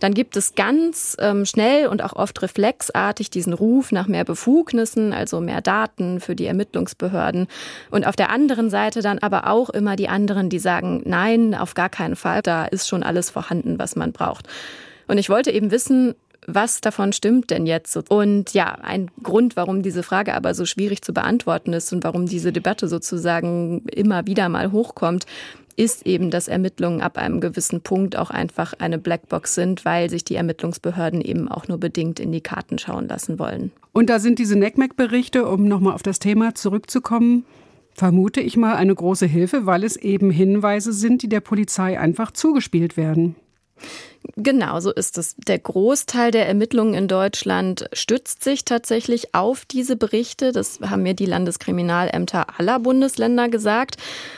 dann 0.00 0.12
gibt 0.12 0.36
es 0.36 0.56
ganz 0.56 1.16
ähm, 1.20 1.46
schnell 1.46 1.86
und 1.86 2.02
auch 2.02 2.14
oft 2.14 2.42
reflexartig 2.42 3.30
diesen 3.30 3.52
Ruf 3.52 3.92
nach 3.92 4.08
mehr 4.08 4.24
Befugnissen, 4.24 5.12
also 5.12 5.40
mehr 5.40 5.60
Daten 5.60 6.18
für 6.18 6.34
die 6.34 6.46
Ermittlungsbehörden. 6.46 7.46
Und 7.92 8.08
auf 8.08 8.16
der 8.16 8.30
anderen 8.30 8.70
Seite 8.70 9.02
dann 9.02 9.20
aber 9.20 9.46
auch 9.46 9.70
immer 9.70 9.94
die 9.94 10.08
anderen, 10.08 10.50
die 10.50 10.58
sagen, 10.58 11.02
nein, 11.04 11.54
auf 11.54 11.74
gar 11.74 11.90
keinen 11.90 12.16
Fall, 12.16 12.42
da 12.42 12.64
ist 12.64 12.88
schon 12.88 13.04
alles 13.04 13.30
vorhanden, 13.30 13.78
was 13.78 13.94
man 13.94 14.10
braucht. 14.10 14.48
Und 15.06 15.16
ich 15.16 15.30
wollte 15.30 15.52
eben 15.52 15.70
wissen, 15.70 16.16
was 16.48 16.80
davon 16.80 17.12
stimmt 17.12 17.50
denn 17.50 17.66
jetzt? 17.66 17.96
Und 18.10 18.54
ja, 18.54 18.72
ein 18.82 19.10
Grund, 19.22 19.54
warum 19.54 19.82
diese 19.82 20.02
Frage 20.02 20.34
aber 20.34 20.54
so 20.54 20.64
schwierig 20.64 21.02
zu 21.02 21.12
beantworten 21.12 21.74
ist 21.74 21.92
und 21.92 22.02
warum 22.04 22.26
diese 22.26 22.52
Debatte 22.52 22.88
sozusagen 22.88 23.82
immer 23.88 24.26
wieder 24.26 24.48
mal 24.48 24.72
hochkommt, 24.72 25.26
ist 25.76 26.06
eben, 26.06 26.30
dass 26.30 26.48
Ermittlungen 26.48 27.02
ab 27.02 27.18
einem 27.18 27.40
gewissen 27.40 27.82
Punkt 27.82 28.16
auch 28.16 28.30
einfach 28.30 28.74
eine 28.78 28.98
Blackbox 28.98 29.54
sind, 29.54 29.84
weil 29.84 30.10
sich 30.10 30.24
die 30.24 30.34
Ermittlungsbehörden 30.34 31.20
eben 31.20 31.48
auch 31.48 31.68
nur 31.68 31.78
bedingt 31.78 32.18
in 32.18 32.32
die 32.32 32.40
Karten 32.40 32.78
schauen 32.78 33.06
lassen 33.06 33.38
wollen. 33.38 33.70
Und 33.92 34.10
da 34.10 34.18
sind 34.18 34.38
diese 34.38 34.56
NECMEC-Berichte, 34.56 35.46
um 35.46 35.68
nochmal 35.68 35.92
auf 35.92 36.02
das 36.02 36.18
Thema 36.18 36.54
zurückzukommen, 36.54 37.44
vermute 37.92 38.40
ich 38.40 38.56
mal 38.56 38.74
eine 38.74 38.94
große 38.94 39.26
Hilfe, 39.26 39.66
weil 39.66 39.84
es 39.84 39.96
eben 39.96 40.30
Hinweise 40.30 40.92
sind, 40.92 41.22
die 41.22 41.28
der 41.28 41.40
Polizei 41.40 42.00
einfach 42.00 42.30
zugespielt 42.32 42.96
werden. 42.96 43.36
Genau, 44.36 44.78
so 44.80 44.92
ist 44.92 45.18
es. 45.18 45.34
Der 45.36 45.58
Großteil 45.58 46.30
der 46.30 46.46
Ermittlungen 46.46 46.94
in 46.94 47.08
Deutschland 47.08 47.88
stützt 47.92 48.44
sich 48.44 48.64
tatsächlich 48.64 49.34
auf 49.34 49.64
diese 49.64 49.96
Berichte. 49.96 50.52
Das 50.52 50.80
haben 50.80 51.02
mir 51.02 51.14
die 51.14 51.26
Landeskriminalämter 51.26 52.58
aller 52.58 52.78
Bundesländer 52.78 53.48
gesagt. 53.48 53.96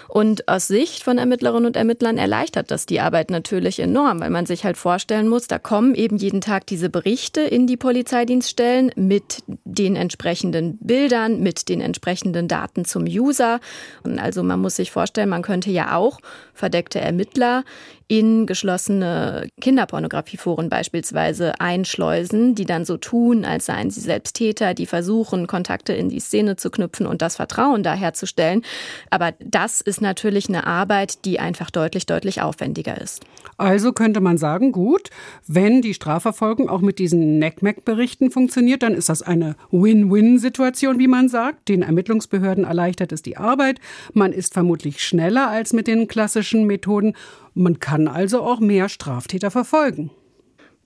Und 0.08 0.48
aus 0.48 0.66
Sicht 0.68 1.02
von 1.02 1.18
Ermittlerinnen 1.18 1.66
und 1.66 1.76
Ermittlern 1.76 2.18
erleichtert 2.18 2.70
das 2.70 2.86
die 2.86 3.00
Arbeit 3.00 3.30
natürlich 3.30 3.78
enorm, 3.78 4.20
weil 4.20 4.30
man 4.30 4.46
sich 4.46 4.64
halt 4.64 4.76
vorstellen 4.76 5.28
muss, 5.28 5.46
da 5.46 5.58
kommen 5.58 5.94
eben 5.94 6.16
jeden 6.16 6.40
Tag 6.40 6.66
diese 6.66 6.90
Berichte 6.90 7.42
in 7.42 7.66
die 7.66 7.76
Polizeidienststellen 7.76 8.92
mit 8.96 9.42
den 9.64 9.96
entsprechenden 9.96 10.78
Bildern, 10.78 11.40
mit 11.40 11.68
den 11.68 11.80
entsprechenden 11.80 12.48
Daten 12.48 12.84
zum 12.84 13.04
User. 13.04 13.60
Und 14.02 14.18
also 14.18 14.42
man 14.42 14.60
muss 14.60 14.76
sich 14.76 14.90
vorstellen, 14.90 15.28
man 15.28 15.42
könnte 15.42 15.70
ja 15.70 15.94
auch 15.94 16.20
verdeckte 16.54 17.00
Ermittler 17.00 17.64
in 18.10 18.46
geschlossene 18.46 19.46
Kinderpornografieforen 19.70 20.68
beispielsweise 20.68 21.60
einschleusen, 21.60 22.56
die 22.56 22.64
dann 22.64 22.84
so 22.84 22.96
tun, 22.96 23.44
als 23.44 23.66
seien 23.66 23.88
sie 23.90 24.00
selbst 24.00 24.34
Täter, 24.34 24.74
die 24.74 24.86
versuchen, 24.86 25.46
Kontakte 25.46 25.92
in 25.92 26.08
die 26.08 26.18
Szene 26.18 26.56
zu 26.56 26.70
knüpfen 26.72 27.06
und 27.06 27.22
das 27.22 27.36
Vertrauen 27.36 27.84
da 27.84 27.94
herzustellen. 27.94 28.62
Aber 29.10 29.32
das 29.38 29.80
ist 29.80 30.00
natürlich 30.00 30.48
eine 30.48 30.66
Arbeit, 30.66 31.24
die 31.24 31.38
einfach 31.38 31.70
deutlich, 31.70 32.04
deutlich 32.04 32.42
aufwendiger 32.42 33.00
ist. 33.00 33.22
Also 33.58 33.92
könnte 33.92 34.20
man 34.20 34.38
sagen, 34.38 34.72
gut, 34.72 35.10
wenn 35.46 35.82
die 35.82 35.94
Strafverfolgung 35.94 36.68
auch 36.68 36.80
mit 36.80 36.98
diesen 36.98 37.38
NECMEC-Berichten 37.38 38.32
funktioniert, 38.32 38.82
dann 38.82 38.94
ist 38.94 39.08
das 39.08 39.22
eine 39.22 39.54
Win-Win-Situation, 39.70 40.98
wie 40.98 41.06
man 41.06 41.28
sagt. 41.28 41.68
Den 41.68 41.82
Ermittlungsbehörden 41.82 42.64
erleichtert 42.64 43.12
es 43.12 43.22
die 43.22 43.36
Arbeit. 43.36 43.78
Man 44.14 44.32
ist 44.32 44.52
vermutlich 44.52 45.00
schneller 45.00 45.48
als 45.48 45.72
mit 45.72 45.86
den 45.86 46.08
klassischen 46.08 46.66
Methoden. 46.66 47.14
Man 47.54 47.80
kann 47.80 48.08
also 48.08 48.42
auch 48.42 48.60
mehr 48.60 48.88
Straftäter 48.88 49.50
verfolgen. 49.50 50.10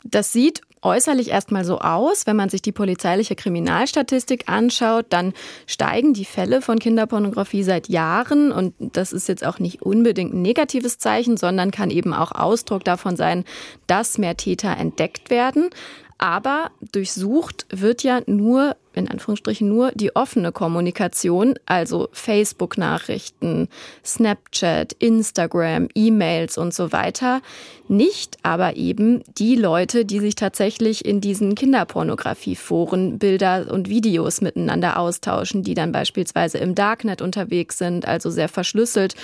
Das 0.04 0.33
sieht 0.33 0.61
äußerlich 0.85 1.30
erstmal 1.30 1.64
so 1.64 1.78
aus. 1.78 2.26
Wenn 2.26 2.37
man 2.37 2.50
sich 2.50 2.62
die 2.62 2.73
polizeiliche 2.73 3.35
Kriminalstatistik 3.35 4.49
anschaut, 4.49 5.06
dann 5.09 5.33
steigen 5.66 6.12
die 6.12 6.26
Fälle 6.26 6.61
von 6.62 6.78
Kinderpornografie 6.78 7.62
seit 7.62 7.88
Jahren. 7.88 8.52
Und 8.52 8.75
das 8.78 9.12
ist 9.12 9.28
jetzt 9.28 9.44
auch 9.44 9.59
nicht 9.59 9.83
unbedingt 9.83 10.35
ein 10.35 10.42
negatives 10.42 10.99
Zeichen, 10.99 11.37
sondern 11.37 11.71
kann 11.71 11.90
eben 11.90 12.12
auch 12.12 12.33
Ausdruck 12.33 12.85
davon 12.85 13.16
sein, 13.16 13.44
dass 13.87 14.18
mehr 14.18 14.37
Täter 14.37 14.76
entdeckt 14.76 15.30
werden. 15.30 15.71
Aber 16.18 16.71
durchsucht 16.92 17.66
wird 17.71 18.02
ja 18.02 18.21
nur, 18.26 18.76
in 18.96 19.08
Anführungsstrichen, 19.08 19.68
nur 19.68 19.92
die 19.92 20.14
offene 20.16 20.52
Kommunikation, 20.52 21.54
also 21.66 22.08
Facebook-Nachrichten, 22.12 23.68
Snapchat, 24.04 24.92
Instagram, 24.94 25.88
E-Mails 25.94 26.58
und 26.58 26.74
so 26.74 26.92
weiter. 26.92 27.42
Nicht 27.86 28.38
aber 28.42 28.76
eben 28.76 29.22
die 29.36 29.56
Leute, 29.56 30.04
die 30.04 30.20
sich 30.20 30.36
tatsächlich 30.36 31.04
in 31.04 31.20
diesen 31.20 31.54
Kinderpornografie-Foren 31.54 33.18
Bilder 33.18 33.66
und 33.70 33.88
Videos 33.88 34.40
miteinander 34.40 34.98
austauschen, 34.98 35.62
die 35.62 35.74
dann 35.74 35.92
beispielsweise 35.92 36.58
im 36.58 36.74
Darknet 36.74 37.20
unterwegs 37.20 37.78
sind, 37.78 38.08
also 38.08 38.30
sehr 38.30 38.48
verschlüsselt 38.48 39.14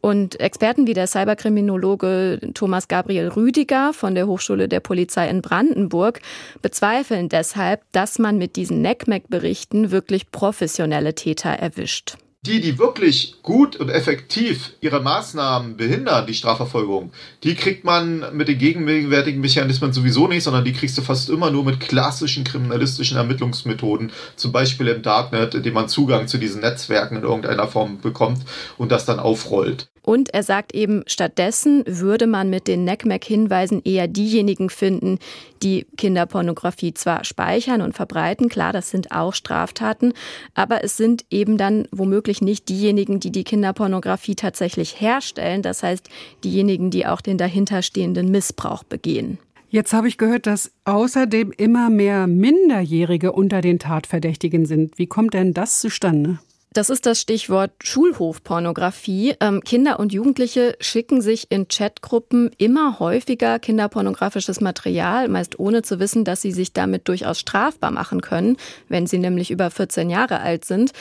und 0.00 0.40
Experten 0.40 0.86
wie 0.86 0.94
der 0.94 1.06
Cyberkriminologe 1.06 2.40
Thomas 2.54 2.88
Gabriel 2.88 3.28
Rüdiger 3.28 3.92
von 3.92 4.14
der 4.14 4.26
Hochschule 4.26 4.68
der 4.68 4.80
Polizei 4.80 5.28
in 5.28 5.42
Brandenburg 5.42 6.20
bezweifeln 6.62 7.28
deshalb, 7.28 7.82
dass 7.92 8.18
man 8.18 8.38
mit 8.38 8.56
diesen 8.56 8.82
NECMEC-Berichten 8.82 9.90
wirklich 9.90 10.30
professionelle 10.30 11.14
Täter 11.14 11.50
erwischt 11.50 12.16
die, 12.46 12.60
die 12.60 12.78
wirklich 12.78 13.42
gut 13.42 13.76
und 13.76 13.88
effektiv 13.88 14.72
ihre 14.80 15.00
Maßnahmen 15.00 15.76
behindern, 15.76 16.26
die 16.26 16.34
Strafverfolgung, 16.34 17.12
die 17.42 17.56
kriegt 17.56 17.84
man 17.84 18.36
mit 18.36 18.46
den 18.46 18.58
gegenwärtigen 18.58 19.40
Mechanismen 19.40 19.92
sowieso 19.92 20.28
nicht, 20.28 20.44
sondern 20.44 20.64
die 20.64 20.72
kriegst 20.72 20.96
du 20.96 21.02
fast 21.02 21.30
immer 21.30 21.50
nur 21.50 21.64
mit 21.64 21.80
klassischen 21.80 22.44
kriminalistischen 22.44 23.16
Ermittlungsmethoden, 23.16 24.12
zum 24.36 24.52
Beispiel 24.52 24.86
im 24.88 25.02
Darknet, 25.02 25.56
indem 25.56 25.74
man 25.74 25.88
Zugang 25.88 26.28
zu 26.28 26.38
diesen 26.38 26.60
Netzwerken 26.60 27.16
in 27.16 27.22
irgendeiner 27.24 27.66
Form 27.66 28.00
bekommt 28.00 28.42
und 28.76 28.92
das 28.92 29.04
dann 29.04 29.18
aufrollt. 29.18 29.88
Und 30.02 30.34
er 30.34 30.42
sagt 30.42 30.74
eben, 30.74 31.02
stattdessen 31.06 31.82
würde 31.86 32.26
man 32.26 32.50
mit 32.50 32.68
den 32.68 32.84
NECMEC-Hinweisen 32.84 33.82
eher 33.84 34.08
diejenigen 34.08 34.70
finden, 34.70 35.18
die 35.62 35.86
Kinderpornografie 35.96 36.94
zwar 36.94 37.24
speichern 37.24 37.82
und 37.82 37.94
verbreiten, 37.94 38.48
klar, 38.48 38.72
das 38.72 38.90
sind 38.90 39.12
auch 39.12 39.34
Straftaten, 39.34 40.12
aber 40.54 40.84
es 40.84 40.96
sind 40.96 41.24
eben 41.30 41.58
dann 41.58 41.86
womöglich 41.90 42.40
nicht 42.40 42.68
diejenigen, 42.68 43.20
die 43.20 43.32
die 43.32 43.44
Kinderpornografie 43.44 44.34
tatsächlich 44.34 45.00
herstellen, 45.00 45.62
das 45.62 45.82
heißt 45.82 46.08
diejenigen, 46.44 46.90
die 46.90 47.06
auch 47.06 47.20
den 47.20 47.38
dahinterstehenden 47.38 48.30
Missbrauch 48.30 48.84
begehen. 48.84 49.38
Jetzt 49.70 49.92
habe 49.92 50.08
ich 50.08 50.16
gehört, 50.16 50.46
dass 50.46 50.72
außerdem 50.84 51.52
immer 51.54 51.90
mehr 51.90 52.26
Minderjährige 52.26 53.32
unter 53.32 53.60
den 53.60 53.78
Tatverdächtigen 53.78 54.64
sind. 54.64 54.98
Wie 54.98 55.06
kommt 55.06 55.34
denn 55.34 55.52
das 55.52 55.80
zustande? 55.80 56.38
Das 56.74 56.90
ist 56.90 57.06
das 57.06 57.20
Stichwort 57.20 57.70
Schulhofpornografie. 57.82 59.34
Ähm, 59.40 59.62
Kinder 59.62 59.98
und 59.98 60.12
Jugendliche 60.12 60.76
schicken 60.80 61.22
sich 61.22 61.50
in 61.50 61.66
Chatgruppen 61.68 62.50
immer 62.58 62.98
häufiger 62.98 63.58
kinderpornografisches 63.58 64.60
Material, 64.60 65.28
meist 65.28 65.58
ohne 65.58 65.80
zu 65.80 65.98
wissen, 65.98 66.24
dass 66.24 66.42
sie 66.42 66.52
sich 66.52 66.74
damit 66.74 67.08
durchaus 67.08 67.40
strafbar 67.40 67.90
machen 67.90 68.20
können, 68.20 68.58
wenn 68.88 69.06
sie 69.06 69.16
nämlich 69.16 69.50
über 69.50 69.70
14 69.70 70.10
Jahre 70.10 70.40
alt 70.40 70.66
sind. 70.66 70.92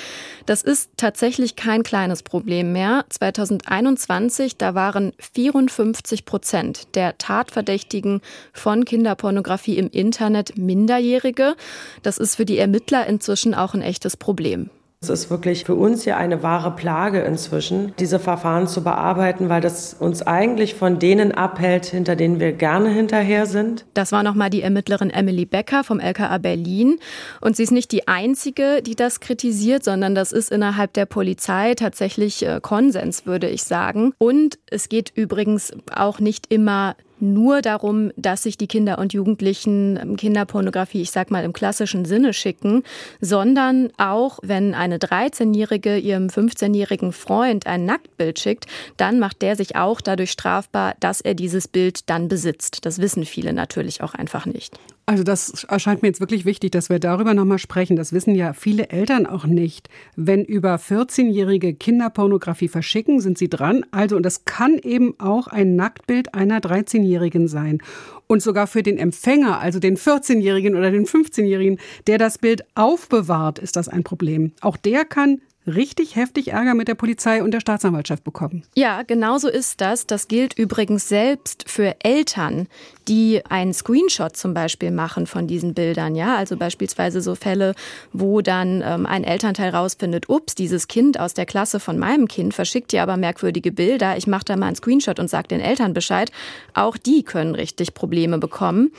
Das 0.46 0.62
ist 0.62 0.92
tatsächlich 0.96 1.58
kein 1.58 1.84
kleines 1.84 2.24
Problem 2.24 2.72
mehr. 2.72 3.06
2021, 3.10 4.56
da 4.56 4.74
waren 4.74 5.12
54 5.34 6.24
Prozent 6.24 6.96
der 6.96 7.18
Tatverdächtigen 7.18 8.22
von 8.54 8.86
Kinderpornografie 8.86 9.78
im 9.78 9.90
Internet 9.90 10.58
Minderjährige. 10.58 11.56
Das 12.04 12.18
ist 12.18 12.36
für 12.36 12.46
die 12.46 12.58
Ermittler 12.58 13.06
inzwischen 13.06 13.54
auch 13.54 13.74
ein 13.74 13.82
echtes 13.82 14.16
Problem. 14.16 14.70
Es 15.00 15.10
ist 15.10 15.30
wirklich 15.30 15.64
für 15.64 15.76
uns 15.76 16.06
ja 16.06 16.18
eine 16.18 16.42
wahre 16.42 16.72
Plage 16.72 17.20
inzwischen, 17.20 17.94
diese 18.00 18.18
Verfahren 18.18 18.68
zu 18.68 18.84
bearbeiten, 18.84 19.48
weil 19.48 19.62
das 19.62 19.94
uns 19.94 20.24
eigentlich 20.24 20.74
von 20.74 20.98
denen 20.98 21.32
abhält, 21.32 21.86
hinter 21.86 22.16
denen 22.16 22.40
wir 22.40 22.52
gerne 22.52 22.90
hinterher 22.90 23.46
sind. 23.46 23.86
Das 23.94 24.12
war 24.12 24.24
nochmal 24.24 24.50
die 24.50 24.64
Ermittlerin 24.64 25.12
Emily 25.12 25.46
Becker 25.46 25.84
vom 25.84 26.00
LKA 26.00 26.40
Berlin. 26.40 26.98
Und 27.42 27.56
sie 27.56 27.64
ist 27.64 27.72
nicht 27.72 27.92
die 27.92 28.08
einzige, 28.08 28.82
die 28.82 28.96
das 28.96 29.20
kritisiert, 29.20 29.84
sondern 29.84 30.16
das 30.16 30.32
ist 30.32 30.52
innerhalb 30.52 30.94
der 30.94 31.06
Polizei 31.06 31.76
tatsächlich 31.76 32.44
äh, 32.44 32.60
Konsens, 32.60 33.28
würde 33.28 33.50
ich 33.50 33.66
sagen. 33.66 34.14
Und 34.18 34.58
es 34.66 34.90
geht 34.90 35.12
übrigens 35.14 35.74
auch 35.94 36.20
nicht 36.20 36.52
immer 36.52 36.96
nur 37.20 37.62
darum, 37.62 38.12
dass 38.16 38.44
sich 38.44 38.58
die 38.58 38.68
Kinder 38.68 39.00
und 39.00 39.14
Jugendlichen 39.14 39.98
ähm, 39.98 40.16
Kinderpornografie, 40.16 41.02
ich 41.02 41.12
sag 41.12 41.32
mal 41.32 41.44
im 41.44 41.54
klassischen 41.54 42.06
Sinne 42.06 42.34
schicken, 42.34 42.84
sondern 43.22 43.90
auch, 43.98 44.40
wenn 44.44 44.74
eine 44.74 44.98
13-Jährige 44.98 45.98
ihrem 45.98 46.28
15-jährigen 46.28 47.12
Freund 47.12 47.68
ein 47.68 47.86
Nacktbild 47.86 48.40
schickt, 48.40 48.66
dann 48.98 49.20
macht 49.20 49.42
der 49.42 49.56
sich 49.56 49.76
auch 49.76 50.02
dadurch 50.02 50.32
strafbar, 50.32 50.96
dass 51.00 51.22
er 51.22 51.34
dieses 51.34 51.68
Bild 51.68 52.10
dann 52.10 52.28
besitzt. 52.28 52.86
Das 52.86 53.00
wissen 53.00 53.26
viele 53.26 53.54
natürlich 53.54 54.02
auch 54.02 54.14
einfach 54.14 54.46
nicht. 54.46 54.78
Also 55.10 55.24
das 55.24 55.64
erscheint 55.64 56.02
mir 56.02 56.10
jetzt 56.10 56.20
wirklich 56.20 56.44
wichtig, 56.44 56.72
dass 56.72 56.90
wir 56.90 57.00
darüber 57.00 57.34
nochmal 57.34 57.60
sprechen. 57.60 57.96
Das 57.96 58.12
wissen 58.12 58.36
ja 58.36 58.52
viele 58.52 58.90
Eltern 58.90 59.26
auch 59.26 59.46
nicht. 59.46 59.88
Wenn 60.18 60.44
über 60.44 60.76
14-jährige 60.76 61.76
Kinderpornografie 61.76 62.68
verschicken, 62.68 63.22
sind 63.22 63.38
sie 63.38 63.50
dran. 63.50 63.86
Also, 63.92 64.18
und 64.18 64.24
das 64.24 64.44
kann 64.44 64.78
eben 64.78 65.18
auch 65.18 65.48
ein 65.48 65.78
Nacktbild 65.78 66.34
einer 66.34 66.60
13-Jährigen 66.60 67.48
sein. 67.48 67.82
Und 68.28 68.42
sogar 68.42 68.68
für 68.68 68.84
den 68.84 68.98
Empfänger, 68.98 69.62
also 69.62 69.80
den 69.80 69.96
14-Jährigen 69.96 70.76
oder 70.76 70.92
den 70.92 71.06
15-Jährigen, 71.06 71.80
der 72.08 72.18
das 72.18 72.38
Bild 72.38 72.66
aufbewahrt, 72.76 73.60
ist 73.60 73.78
das 73.78 73.88
ein 73.88 74.04
Problem. 74.04 74.52
Auch 74.60 74.76
der 74.76 75.06
kann 75.06 75.40
richtig 75.68 76.16
heftig 76.16 76.50
Ärger 76.50 76.74
mit 76.74 76.88
der 76.88 76.96
Polizei 76.96 77.44
und 77.44 77.52
der 77.52 77.60
Staatsanwaltschaft 77.60 78.24
bekommen. 78.24 78.64
Ja, 78.76 79.04
genau 79.04 79.38
so 79.38 79.50
ist 79.50 79.82
das. 79.82 80.08
Das 80.08 80.28
gilt 80.28 80.58
übrigens 80.58 81.08
selbst 81.08 81.70
für 81.70 81.96
Eltern, 82.04 82.68
die 83.08 83.42
einen 83.50 83.74
Screenshot 83.74 84.36
zum 84.36 84.54
Beispiel 84.54 84.92
machen 84.92 85.28
von 85.28 85.48
diesen 85.48 85.74
Bildern. 85.74 86.16
Ja, 86.16 86.36
also 86.36 86.58
beispielsweise 86.58 87.22
so 87.22 87.36
Fälle, 87.36 87.76
wo 88.14 88.42
dann 88.42 88.82
ähm, 88.86 89.06
ein 89.06 89.24
Elternteil 89.24 89.70
rausfindet, 89.70 90.30
ups, 90.30 90.56
dieses 90.56 90.88
Kind 90.88 91.20
aus 91.20 91.34
der 91.34 91.46
Klasse 91.46 91.80
von 91.80 91.98
meinem 91.98 92.28
Kind 92.28 92.54
verschickt 92.54 92.94
ja 92.94 93.04
aber 93.04 93.18
merkwürdige 93.18 93.72
Bilder. 93.72 94.18
Ich 94.18 94.28
mache 94.28 94.46
da 94.46 94.56
mal 94.56 94.68
einen 94.68 94.76
Screenshot 94.76 95.20
und 95.20 95.30
sage 95.30 95.50
den 95.50 95.62
Eltern 95.62 95.94
Bescheid. 95.94 96.32
Auch 96.74 96.98
die 96.98 97.24
können 97.24 97.56
richtig 97.56 97.94
Probleme 97.94 98.38
bekommen. 98.38 98.92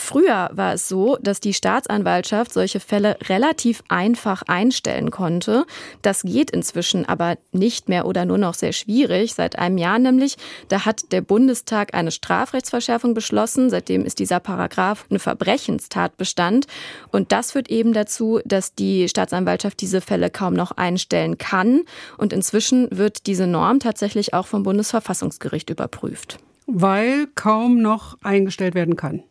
Früher 0.00 0.48
war 0.52 0.74
es 0.74 0.88
so, 0.88 1.18
dass 1.20 1.40
die 1.40 1.52
Staatsanwaltschaft 1.52 2.52
solche 2.52 2.78
Fälle 2.78 3.18
relativ 3.28 3.82
einfach 3.88 4.42
einstellen 4.46 5.10
konnte. 5.10 5.66
Das 6.02 6.22
geht 6.22 6.52
inzwischen 6.52 7.04
aber 7.04 7.36
nicht 7.50 7.88
mehr 7.88 8.06
oder 8.06 8.24
nur 8.24 8.38
noch 8.38 8.54
sehr 8.54 8.72
schwierig. 8.72 9.34
Seit 9.34 9.58
einem 9.58 9.76
Jahr 9.76 9.98
nämlich, 9.98 10.36
da 10.68 10.86
hat 10.86 11.10
der 11.10 11.20
Bundestag 11.20 11.94
eine 11.94 12.12
Strafrechtsverschärfung 12.12 13.12
beschlossen. 13.12 13.70
Seitdem 13.70 14.04
ist 14.04 14.20
dieser 14.20 14.38
Paragraph 14.38 15.04
ein 15.10 15.18
Verbrechenstatbestand. 15.18 16.68
Und 17.10 17.32
das 17.32 17.52
führt 17.52 17.68
eben 17.68 17.92
dazu, 17.92 18.40
dass 18.44 18.76
die 18.76 19.08
Staatsanwaltschaft 19.08 19.80
diese 19.80 20.00
Fälle 20.00 20.30
kaum 20.30 20.54
noch 20.54 20.70
einstellen 20.70 21.38
kann. 21.38 21.82
Und 22.16 22.32
inzwischen 22.32 22.88
wird 22.92 23.26
diese 23.26 23.48
Norm 23.48 23.80
tatsächlich 23.80 24.32
auch 24.32 24.46
vom 24.46 24.62
Bundesverfassungsgericht 24.62 25.70
überprüft. 25.70 26.38
Weil 26.66 27.26
kaum 27.34 27.82
noch 27.82 28.16
eingestellt 28.22 28.76
werden 28.76 28.94
kann. 28.94 29.24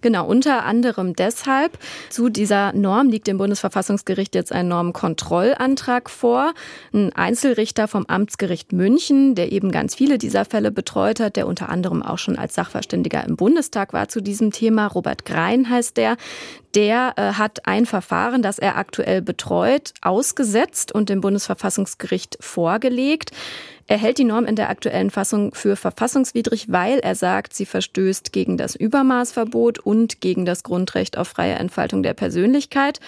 Genau, 0.00 0.26
unter 0.26 0.64
anderem 0.64 1.14
deshalb. 1.14 1.78
Zu 2.08 2.28
dieser 2.28 2.72
Norm 2.72 3.08
liegt 3.08 3.26
dem 3.26 3.38
Bundesverfassungsgericht 3.38 4.34
jetzt 4.34 4.52
ein 4.52 4.68
Normkontrollantrag 4.68 6.08
vor. 6.08 6.54
Ein 6.92 7.12
Einzelrichter 7.14 7.88
vom 7.88 8.06
Amtsgericht 8.06 8.72
München, 8.72 9.34
der 9.34 9.50
eben 9.52 9.72
ganz 9.72 9.94
viele 9.94 10.18
dieser 10.18 10.44
Fälle 10.44 10.70
betreut 10.70 11.20
hat, 11.20 11.36
der 11.36 11.46
unter 11.46 11.68
anderem 11.68 12.02
auch 12.02 12.18
schon 12.18 12.38
als 12.38 12.54
Sachverständiger 12.54 13.24
im 13.24 13.36
Bundestag 13.36 13.92
war 13.92 14.08
zu 14.08 14.20
diesem 14.20 14.52
Thema. 14.52 14.86
Robert 14.86 15.24
Grein 15.24 15.68
heißt 15.68 15.96
der. 15.96 16.16
Der 16.74 17.14
äh, 17.16 17.32
hat 17.32 17.66
ein 17.66 17.86
Verfahren, 17.86 18.42
das 18.42 18.58
er 18.58 18.76
aktuell 18.76 19.22
betreut, 19.22 19.94
ausgesetzt 20.02 20.92
und 20.92 21.08
dem 21.08 21.20
Bundesverfassungsgericht 21.20 22.36
vorgelegt. 22.40 23.32
Er 23.88 23.96
hält 23.96 24.18
die 24.18 24.24
Norm 24.24 24.44
in 24.44 24.54
der 24.54 24.68
aktuellen 24.68 25.10
Fassung 25.10 25.54
für 25.54 25.74
verfassungswidrig, 25.74 26.70
weil 26.70 26.98
er 26.98 27.14
sagt, 27.14 27.54
sie 27.54 27.64
verstößt 27.64 28.34
gegen 28.34 28.58
das 28.58 28.76
Übermaßverbot 28.76 29.78
und 29.78 30.20
gegen 30.20 30.44
das 30.44 30.62
Grundrecht 30.62 31.16
auf 31.16 31.28
freie 31.28 31.54
Entfaltung 31.54 32.02
der 32.02 32.12
Persönlichkeit. 32.12 33.00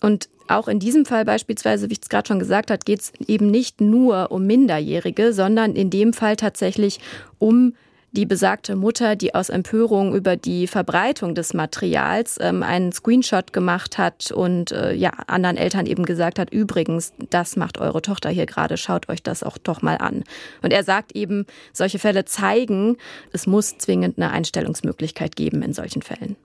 Und 0.00 0.30
auch 0.48 0.68
in 0.68 0.78
diesem 0.78 1.04
Fall 1.04 1.26
beispielsweise, 1.26 1.90
wie 1.90 1.92
ich 1.92 2.00
es 2.02 2.08
gerade 2.08 2.26
schon 2.26 2.38
gesagt 2.38 2.70
habe, 2.70 2.80
geht 2.84 3.00
es 3.00 3.12
eben 3.26 3.50
nicht 3.50 3.82
nur 3.82 4.30
um 4.30 4.46
Minderjährige, 4.46 5.34
sondern 5.34 5.74
in 5.74 5.90
dem 5.90 6.14
Fall 6.14 6.36
tatsächlich 6.36 6.98
um 7.38 7.74
die 8.16 8.26
besagte 8.26 8.76
Mutter, 8.76 9.14
die 9.14 9.34
aus 9.34 9.50
Empörung 9.50 10.14
über 10.14 10.36
die 10.36 10.66
Verbreitung 10.66 11.34
des 11.34 11.52
Materials 11.52 12.38
ähm, 12.40 12.62
einen 12.62 12.90
Screenshot 12.92 13.52
gemacht 13.52 13.98
hat 13.98 14.32
und 14.32 14.72
äh, 14.72 14.92
ja 14.94 15.10
anderen 15.26 15.58
Eltern 15.58 15.86
eben 15.86 16.04
gesagt 16.04 16.38
hat, 16.38 16.50
übrigens, 16.50 17.12
das 17.30 17.56
macht 17.56 17.78
eure 17.78 18.00
Tochter 18.00 18.30
hier 18.30 18.46
gerade, 18.46 18.78
schaut 18.78 19.08
euch 19.08 19.22
das 19.22 19.42
auch 19.42 19.58
doch 19.58 19.82
mal 19.82 19.98
an. 19.98 20.24
Und 20.62 20.72
er 20.72 20.82
sagt 20.82 21.14
eben, 21.14 21.46
solche 21.72 21.98
Fälle 21.98 22.24
zeigen, 22.24 22.96
es 23.32 23.46
muss 23.46 23.76
zwingend 23.76 24.16
eine 24.18 24.30
Einstellungsmöglichkeit 24.30 25.36
geben 25.36 25.62
in 25.62 25.74
solchen 25.74 26.02
Fällen. 26.02 26.36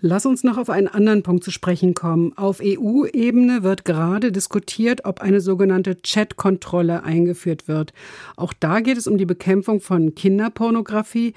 Lass 0.00 0.26
uns 0.26 0.44
noch 0.44 0.58
auf 0.58 0.70
einen 0.70 0.86
anderen 0.86 1.24
Punkt 1.24 1.42
zu 1.42 1.50
sprechen 1.50 1.92
kommen. 1.92 2.32
Auf 2.36 2.60
EU-Ebene 2.62 3.64
wird 3.64 3.84
gerade 3.84 4.30
diskutiert, 4.30 5.04
ob 5.04 5.20
eine 5.20 5.40
sogenannte 5.40 6.00
Chat-Kontrolle 6.00 7.02
eingeführt 7.02 7.66
wird. 7.66 7.92
Auch 8.36 8.52
da 8.52 8.78
geht 8.78 8.96
es 8.96 9.08
um 9.08 9.18
die 9.18 9.26
Bekämpfung 9.26 9.80
von 9.80 10.14
Kinderpornografie. 10.14 11.34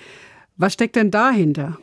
Was 0.58 0.74
steckt 0.74 0.96
denn 0.96 1.10
dahinter? 1.10 1.80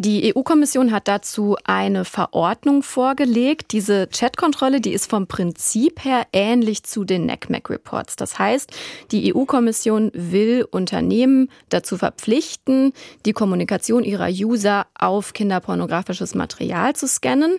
Die 0.00 0.32
EU-Kommission 0.32 0.92
hat 0.92 1.08
dazu 1.08 1.56
eine 1.64 2.04
Verordnung 2.04 2.84
vorgelegt. 2.84 3.72
Diese 3.72 4.06
Chatkontrolle, 4.06 4.80
die 4.80 4.92
ist 4.92 5.10
vom 5.10 5.26
Prinzip 5.26 6.04
her 6.04 6.24
ähnlich 6.32 6.84
zu 6.84 7.02
den 7.02 7.26
NECMEC-Reports. 7.26 8.14
Das 8.14 8.38
heißt, 8.38 8.70
die 9.10 9.34
EU-Kommission 9.34 10.12
will 10.14 10.64
Unternehmen 10.70 11.50
dazu 11.68 11.96
verpflichten, 11.96 12.92
die 13.26 13.32
Kommunikation 13.32 14.04
ihrer 14.04 14.28
User 14.28 14.86
auf 14.96 15.32
kinderpornografisches 15.32 16.36
Material 16.36 16.94
zu 16.94 17.08
scannen. 17.08 17.58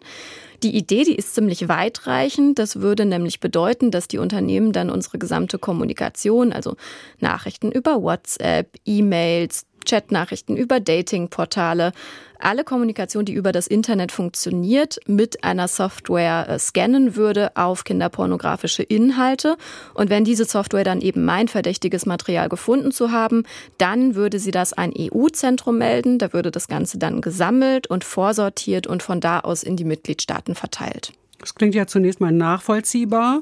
Die 0.64 0.78
Idee, 0.78 1.04
die 1.04 1.16
ist 1.16 1.36
ziemlich 1.36 1.68
weitreichend. 1.68 2.60
Das 2.60 2.82
würde 2.82 3.06
nämlich 3.06 3.40
bedeuten, 3.40 3.92
dass 3.92 4.08
die 4.08 4.18
Unternehmen 4.18 4.72
dann 4.72 4.90
unsere 4.90 5.18
gesamte 5.18 5.58
Kommunikation, 5.58 6.52
also 6.52 6.76
Nachrichten 7.20 7.72
über 7.72 8.02
WhatsApp, 8.02 8.78
E-Mails, 8.86 9.66
Chatnachrichten 9.90 10.56
über 10.56 10.80
Datingportale, 10.80 11.92
alle 12.38 12.64
Kommunikation, 12.64 13.26
die 13.26 13.34
über 13.34 13.52
das 13.52 13.68
Internet 13.68 14.12
funktioniert, 14.12 15.00
mit 15.08 15.44
einer 15.44 15.68
Software 15.68 16.48
äh, 16.48 16.60
scannen 16.60 17.16
würde 17.16 17.56
auf 17.56 17.84
kinderpornografische 17.84 18.84
Inhalte. 18.84 19.58
Und 19.94 20.10
wenn 20.10 20.24
diese 20.24 20.46
Software 20.46 20.86
dann 20.86 21.02
eben 21.02 21.26
mein 21.26 21.48
verdächtiges 21.48 22.06
Material 22.06 22.48
gefunden 22.48 22.92
zu 22.92 23.12
haben, 23.12 23.44
dann 23.78 24.16
würde 24.16 24.40
sie 24.40 24.52
das 24.52 24.72
ein 24.74 24.94
EU-Zentrum 24.98 25.78
melden. 25.78 26.18
Da 26.18 26.32
würde 26.32 26.52
das 26.52 26.68
Ganze 26.68 26.98
dann 26.98 27.20
gesammelt 27.22 27.88
und 27.88 28.04
vorsortiert 28.04 28.88
und 28.88 29.04
von 29.04 29.20
da 29.20 29.42
aus 29.42 29.64
in 29.64 29.76
die 29.76 29.84
Mitgliedstaaten 29.84 30.56
verteilt. 30.56 31.12
Das 31.40 31.56
klingt 31.56 31.76
ja 31.76 31.88
zunächst 31.88 32.22
mal 32.22 32.32
nachvollziehbar. 32.32 33.42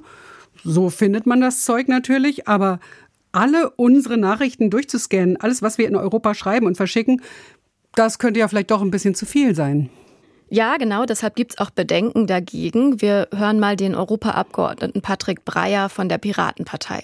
So 0.63 0.89
findet 0.89 1.27
man 1.27 1.39
das 1.39 1.63
Zeug 1.65 1.87
natürlich, 1.87 2.47
aber 2.47 2.79
alle 3.37 3.69
unsere 3.75 4.17
Nachrichten 4.17 4.71
durchzuscannen, 4.71 5.37
alles, 5.37 5.61
was 5.61 5.77
wir 5.77 5.87
in 5.87 5.95
Europa 5.95 6.33
schreiben 6.33 6.65
und 6.65 6.75
verschicken, 6.75 7.21
das 7.93 8.17
könnte 8.17 8.39
ja 8.39 8.47
vielleicht 8.47 8.71
doch 8.71 8.81
ein 8.81 8.91
bisschen 8.91 9.13
zu 9.13 9.25
viel 9.25 9.55
sein. 9.55 9.89
Ja, 10.49 10.77
genau, 10.77 11.05
deshalb 11.05 11.35
gibt 11.35 11.51
es 11.51 11.57
auch 11.59 11.69
Bedenken 11.69 12.25
dagegen. 12.25 13.01
Wir 13.01 13.27
hören 13.35 13.59
mal 13.59 13.75
den 13.75 13.95
Europaabgeordneten 13.95 15.01
Patrick 15.01 15.45
Breyer 15.45 15.89
von 15.89 16.09
der 16.09 16.17
Piratenpartei. 16.17 17.03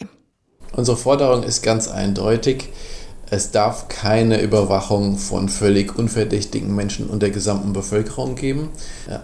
Unsere 0.76 0.98
Forderung 0.98 1.44
ist 1.44 1.62
ganz 1.62 1.88
eindeutig. 1.88 2.70
Es 3.34 3.50
darf 3.50 3.88
keine 3.88 4.40
Überwachung 4.44 5.18
von 5.18 5.50
völlig 5.50 5.98
unverdächtigen 5.98 6.76
Menschen 6.76 7.08
und 7.08 7.24
der 7.24 7.32
gesamten 7.32 7.74
Bevölkerung 7.74 8.36
geben. 8.36 8.70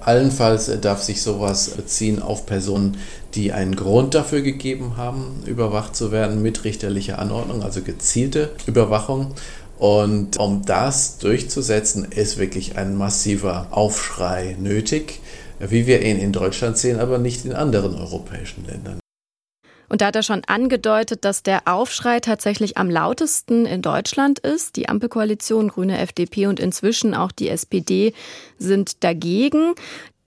Allenfalls 0.02 0.72
darf 0.82 1.04
sich 1.04 1.22
sowas 1.22 1.76
ziehen 1.86 2.20
auf 2.20 2.48
Personen, 2.48 2.98
die 3.36 3.52
einen 3.52 3.76
Grund 3.76 4.16
dafür 4.16 4.42
gegeben 4.42 4.98
haben, 4.98 5.44
überwacht 5.46 5.96
zu 5.96 6.12
werden 6.12 6.42
mit 6.42 6.64
richterlicher 6.64 7.20
Anordnung, 7.20 7.62
also 7.62 7.84
gezielte 7.84 8.50
Überwachung. 8.66 9.36
Und 9.78 10.40
um 10.40 10.66
das 10.66 11.20
durchzusetzen, 11.20 12.06
ist 12.10 12.40
wirklich 12.40 12.80
ein 12.80 12.96
massiver 12.96 13.68
Aufschrei 13.70 14.58
nötig, 14.60 15.20
wie 15.60 15.86
wir 15.86 16.02
ihn 16.02 16.18
in 16.18 16.32
Deutschland 16.32 16.80
sehen, 16.80 17.00
aber 17.00 17.20
nicht 17.20 17.46
in 17.46 17.54
anderen 17.54 17.94
europäischen 17.94 18.66
Ländern. 18.66 18.99
Und 19.90 20.02
da 20.02 20.08
hat 20.08 20.16
er 20.16 20.24
schon 20.24 20.44
angedeutet, 20.46 21.26
dass 21.26 21.44
der 21.44 21.68
Aufschrei 21.68 22.20
tatsächlich 22.20 22.78
am 22.78 22.90
lautesten 22.90 23.66
in 23.66 23.82
Deutschland 23.82 24.40
ist. 24.40 24.76
Die 24.76 24.88
Ampelkoalition, 24.88 25.70
Grüne, 25.70 25.98
FDP 25.98 26.48
und 26.48 26.60
inzwischen 26.60 27.16
auch 27.16 27.32
die 27.32 27.50
SPD 27.50 28.14
sind 28.58 29.04
dagegen. 29.04 29.74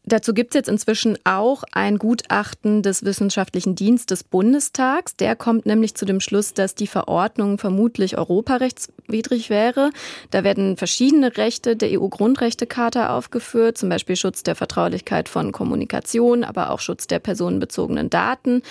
Dazu 0.04 0.34
gibt 0.34 0.50
es 0.50 0.54
jetzt 0.56 0.68
inzwischen 0.68 1.16
auch 1.22 1.62
ein 1.70 1.96
Gutachten 1.96 2.82
des 2.82 3.04
Wissenschaftlichen 3.04 3.76
Dienstes 3.76 4.18
des 4.18 4.24
Bundestags. 4.24 5.14
Der 5.14 5.36
kommt 5.36 5.64
nämlich 5.64 5.94
zu 5.94 6.04
dem 6.04 6.18
Schluss, 6.18 6.54
dass 6.54 6.74
die 6.74 6.88
Verordnung 6.88 7.56
vermutlich 7.56 8.18
europarechtswidrig 8.18 9.48
wäre. 9.48 9.90
Da 10.32 10.42
werden 10.42 10.76
verschiedene 10.76 11.36
Rechte 11.36 11.76
der 11.76 12.00
EU-Grundrechtecharta 12.00 13.16
aufgeführt, 13.16 13.78
zum 13.78 13.90
Beispiel 13.90 14.16
Schutz 14.16 14.42
der 14.42 14.56
Vertraulichkeit 14.56 15.28
von 15.28 15.52
Kommunikation, 15.52 16.42
aber 16.42 16.70
auch 16.70 16.80
Schutz 16.80 17.06
der 17.06 17.20
personenbezogenen 17.20 18.10
Daten. 18.10 18.62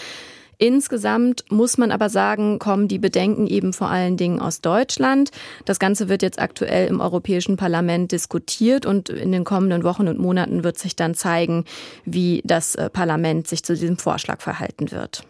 Insgesamt 0.64 1.44
muss 1.50 1.80
man 1.80 1.90
aber 1.90 2.08
sagen, 2.08 2.60
kommen 2.60 2.88
die 2.88 3.00
Bedenken 3.00 3.48
eben 3.48 3.74
vor 3.74 3.90
allen 3.90 4.16
Dingen 4.16 4.40
aus 4.40 4.62
Deutschland. 4.62 5.32
Das 5.66 5.80
Ganze 5.80 6.08
wird 6.08 6.22
jetzt 6.22 6.38
aktuell 6.38 6.88
im 6.88 7.00
Europäischen 7.02 7.58
Parlament 7.58 8.12
diskutiert 8.12 8.86
und 8.86 9.10
in 9.10 9.32
den 9.32 9.44
kommenden 9.44 9.84
Wochen 9.84 10.08
und 10.08 10.20
Monaten 10.20 10.64
wird 10.64 10.78
sich 10.78 10.96
dann 10.96 11.16
zeigen, 11.16 11.66
wie 12.06 12.44
das 12.46 12.76
äh, 12.76 12.92
Parlament 12.92 13.48
sich 13.48 13.64
zu 13.64 13.74
diesem 13.74 13.98
Vorschlag 13.98 14.40
verhalten 14.40 14.92
wird. 14.92 15.24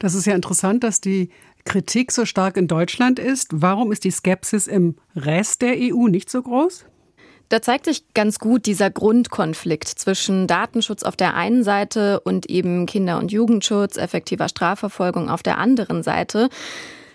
Das 0.00 0.14
ist 0.14 0.26
ja 0.26 0.34
interessant, 0.34 0.82
dass 0.82 1.00
die 1.00 1.30
Kritik 1.64 2.10
so 2.10 2.24
stark 2.24 2.56
in 2.56 2.66
Deutschland 2.66 3.20
ist. 3.20 3.50
Warum 3.52 3.92
ist 3.92 4.02
die 4.02 4.10
Skepsis 4.10 4.66
im 4.66 4.96
Rest 5.14 5.62
der 5.62 5.76
EU 5.76 6.08
nicht 6.08 6.28
so 6.28 6.42
groß? 6.42 6.86
Da 7.48 7.62
zeigt 7.62 7.84
sich 7.84 8.02
ganz 8.12 8.38
gut 8.38 8.66
dieser 8.66 8.90
Grundkonflikt 8.90 9.88
zwischen 9.88 10.46
Datenschutz 10.46 11.04
auf 11.04 11.16
der 11.16 11.34
einen 11.34 11.62
Seite 11.62 12.20
und 12.20 12.46
eben 12.50 12.86
Kinder- 12.86 13.18
und 13.18 13.30
Jugendschutz, 13.30 13.96
effektiver 13.96 14.48
Strafverfolgung 14.48 15.30
auf 15.30 15.42
der 15.42 15.58
anderen 15.58 16.02
Seite. 16.02 16.48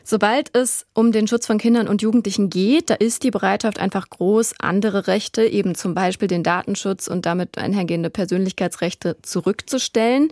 Sobald 0.03 0.55
es 0.55 0.85
um 0.93 1.11
den 1.11 1.27
Schutz 1.27 1.45
von 1.45 1.57
Kindern 1.57 1.87
und 1.87 2.01
Jugendlichen 2.01 2.49
geht, 2.49 2.89
da 2.89 2.95
ist 2.95 3.23
die 3.23 3.31
Bereitschaft 3.31 3.79
einfach 3.79 4.09
groß, 4.09 4.55
andere 4.59 5.07
Rechte, 5.07 5.43
eben 5.45 5.75
zum 5.75 5.93
Beispiel 5.93 6.27
den 6.27 6.43
Datenschutz 6.43 7.07
und 7.07 7.25
damit 7.25 7.57
einhergehende 7.57 8.09
Persönlichkeitsrechte 8.09 9.17
zurückzustellen. 9.21 10.29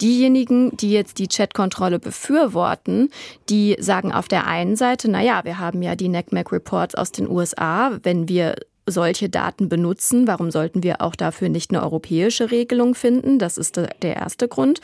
Diejenigen, 0.00 0.76
die 0.76 0.92
jetzt 0.92 1.18
die 1.18 1.26
Chatkontrolle 1.26 1.98
befürworten, 1.98 3.10
die 3.48 3.76
sagen 3.80 4.12
auf 4.12 4.28
der 4.28 4.46
einen 4.46 4.76
Seite, 4.76 5.10
na 5.10 5.20
ja, 5.20 5.44
wir 5.44 5.58
haben 5.58 5.82
ja 5.82 5.96
die 5.96 6.08
NECMEC 6.08 6.52
Reports 6.52 6.94
aus 6.94 7.10
den 7.10 7.28
USA, 7.28 7.98
wenn 8.02 8.28
wir 8.28 8.54
solche 8.90 9.28
Daten 9.28 9.68
benutzen. 9.68 10.26
Warum 10.26 10.50
sollten 10.50 10.82
wir 10.82 11.00
auch 11.00 11.16
dafür 11.16 11.48
nicht 11.48 11.70
eine 11.70 11.82
europäische 11.82 12.50
Regelung 12.50 12.94
finden? 12.94 13.38
Das 13.38 13.58
ist 13.58 13.76
der 13.76 14.16
erste 14.16 14.48
Grund. 14.48 14.80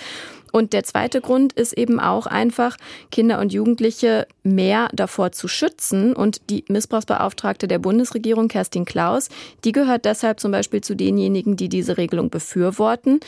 Und 0.55 0.73
der 0.73 0.85
zweite 0.85 1.21
Grund 1.21 1.53
ist 1.53 1.73
eben 1.73 1.99
auch 1.99 2.27
einfach, 2.27 2.77
Kinder 3.11 3.40
und 3.40 3.53
Jugendliche 3.53 4.29
mehr 4.45 4.88
davor 4.93 5.33
zu 5.33 5.49
schützen. 5.49 6.14
Und 6.14 6.49
die 6.49 6.64
Missbrauchsbeauftragte 6.69 7.67
der 7.67 7.81
Bundesregierung, 7.81 8.47
Kerstin 8.47 8.85
Klaus, 8.85 9.31
die 9.64 9.73
gehört 9.73 10.05
deshalb 10.05 10.38
zum 10.38 10.53
Beispiel 10.53 10.81
zu 10.81 10.95
denjenigen, 10.95 11.57
die 11.57 11.69
diese 11.69 11.97
Regelung 11.97 12.31
befürworten. 12.31 13.19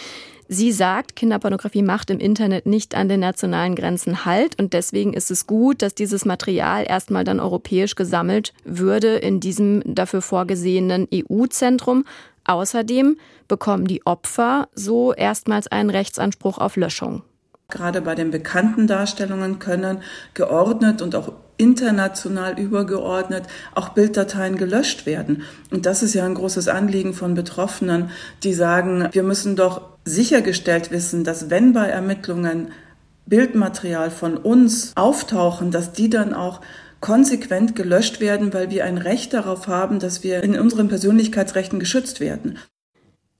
Sie 0.48 0.70
sagt, 0.70 1.16
Kinderpornografie 1.16 1.82
macht 1.82 2.10
im 2.10 2.20
Internet 2.20 2.66
nicht 2.66 2.94
an 2.94 3.08
den 3.08 3.20
nationalen 3.20 3.74
Grenzen 3.74 4.24
Halt 4.24 4.60
und 4.60 4.74
deswegen 4.74 5.12
ist 5.12 5.30
es 5.30 5.46
gut, 5.46 5.82
dass 5.82 5.94
dieses 5.94 6.24
Material 6.24 6.84
erstmal 6.86 7.24
dann 7.24 7.40
europäisch 7.40 7.96
gesammelt 7.96 8.52
würde 8.64 9.16
in 9.16 9.40
diesem 9.40 9.82
dafür 9.84 10.22
vorgesehenen 10.22 11.08
EU-Zentrum. 11.12 12.04
Außerdem 12.44 13.16
bekommen 13.48 13.86
die 13.86 14.06
Opfer 14.06 14.68
so 14.72 15.12
erstmals 15.12 15.66
einen 15.66 15.90
Rechtsanspruch 15.90 16.58
auf 16.58 16.76
Löschung. 16.76 17.22
Gerade 17.68 18.00
bei 18.00 18.14
den 18.14 18.30
bekannten 18.30 18.86
Darstellungen 18.86 19.58
können 19.58 20.00
geordnet 20.34 21.02
und 21.02 21.16
auch 21.16 21.32
international 21.56 22.58
übergeordnet 22.58 23.44
auch 23.74 23.90
Bilddateien 23.90 24.56
gelöscht 24.56 25.06
werden. 25.06 25.42
Und 25.70 25.86
das 25.86 26.02
ist 26.02 26.14
ja 26.14 26.24
ein 26.24 26.34
großes 26.34 26.68
Anliegen 26.68 27.14
von 27.14 27.34
Betroffenen, 27.34 28.10
die 28.42 28.54
sagen, 28.54 29.08
wir 29.12 29.22
müssen 29.22 29.56
doch 29.56 29.82
sichergestellt 30.04 30.90
wissen, 30.90 31.24
dass 31.24 31.50
wenn 31.50 31.72
bei 31.72 31.86
Ermittlungen 31.86 32.68
Bildmaterial 33.26 34.10
von 34.10 34.36
uns 34.36 34.92
auftauchen, 34.94 35.72
dass 35.72 35.92
die 35.92 36.08
dann 36.08 36.32
auch 36.32 36.60
konsequent 37.00 37.74
gelöscht 37.74 38.20
werden, 38.20 38.54
weil 38.54 38.70
wir 38.70 38.84
ein 38.84 38.98
Recht 38.98 39.34
darauf 39.34 39.66
haben, 39.66 39.98
dass 39.98 40.22
wir 40.22 40.42
in 40.42 40.58
unseren 40.58 40.88
Persönlichkeitsrechten 40.88 41.78
geschützt 41.80 42.20
werden. 42.20 42.58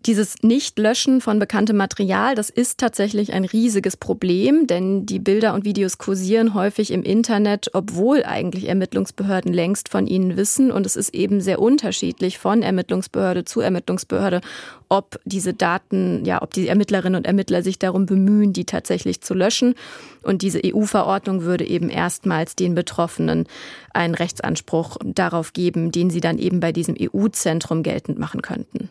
Dieses 0.07 0.41
Nichtlöschen 0.43 1.21
von 1.21 1.41
bekanntem 1.41 1.77
Material, 1.77 2.37
das 2.37 2.49
ist 2.49 2.79
tatsächlich 2.79 3.33
ein 3.33 3.45
riesiges 3.45 3.97
Problem, 3.97 4.69
denn 4.69 5.05
die 5.05 5.19
Bilder 5.19 5.53
und 5.53 5.65
Videos 5.65 5.99
kursieren 5.99 6.55
häufig 6.55 6.93
im 6.93 7.03
Internet, 7.03 7.71
obwohl 7.73 8.23
eigentlich 8.23 8.69
Ermittlungsbehörden 8.69 9.53
längst 9.53 9.89
von 9.89 10.07
ihnen 10.07 10.37
wissen. 10.37 10.71
Und 10.71 10.87
es 10.87 10.95
ist 10.95 11.13
eben 11.13 11.41
sehr 11.41 11.61
unterschiedlich 11.61 12.39
von 12.39 12.63
Ermittlungsbehörde 12.63 13.45
zu 13.45 13.61
Ermittlungsbehörde, 13.61 14.43
ob 14.89 15.19
diese 15.25 15.55
Daten, 15.55 16.25
ja, 16.25 16.41
ob 16.41 16.55
die 16.55 16.69
Ermittlerinnen 16.69 17.17
und 17.17 17.27
Ermittler 17.27 17.65
sich 17.65 17.81
darum 17.81 18.07
bemühen, 18.07 18.53
die 18.53 18.65
tatsächlich 18.65 19.23
zu 19.23 19.35
löschen. 19.35 19.75
Und 20.23 20.43
diese 20.43 20.61
EU-Verordnung 20.65 21.43
würde 21.43 21.67
eben 21.67 21.91
erstmals 21.91 22.55
den 22.55 22.77
Betroffenen 22.77 23.49
einen 23.93 24.15
Rechtsanspruch 24.15 24.99
darauf 25.05 25.53
geben, 25.53 25.91
den 25.91 26.11
sie 26.11 26.21
dann 26.21 26.39
eben 26.39 26.61
bei 26.61 26.71
diesem 26.71 26.95
EU-Zentrum 26.97 27.83
geltend 27.83 28.21
machen 28.21 28.41
könnten. 28.41 28.89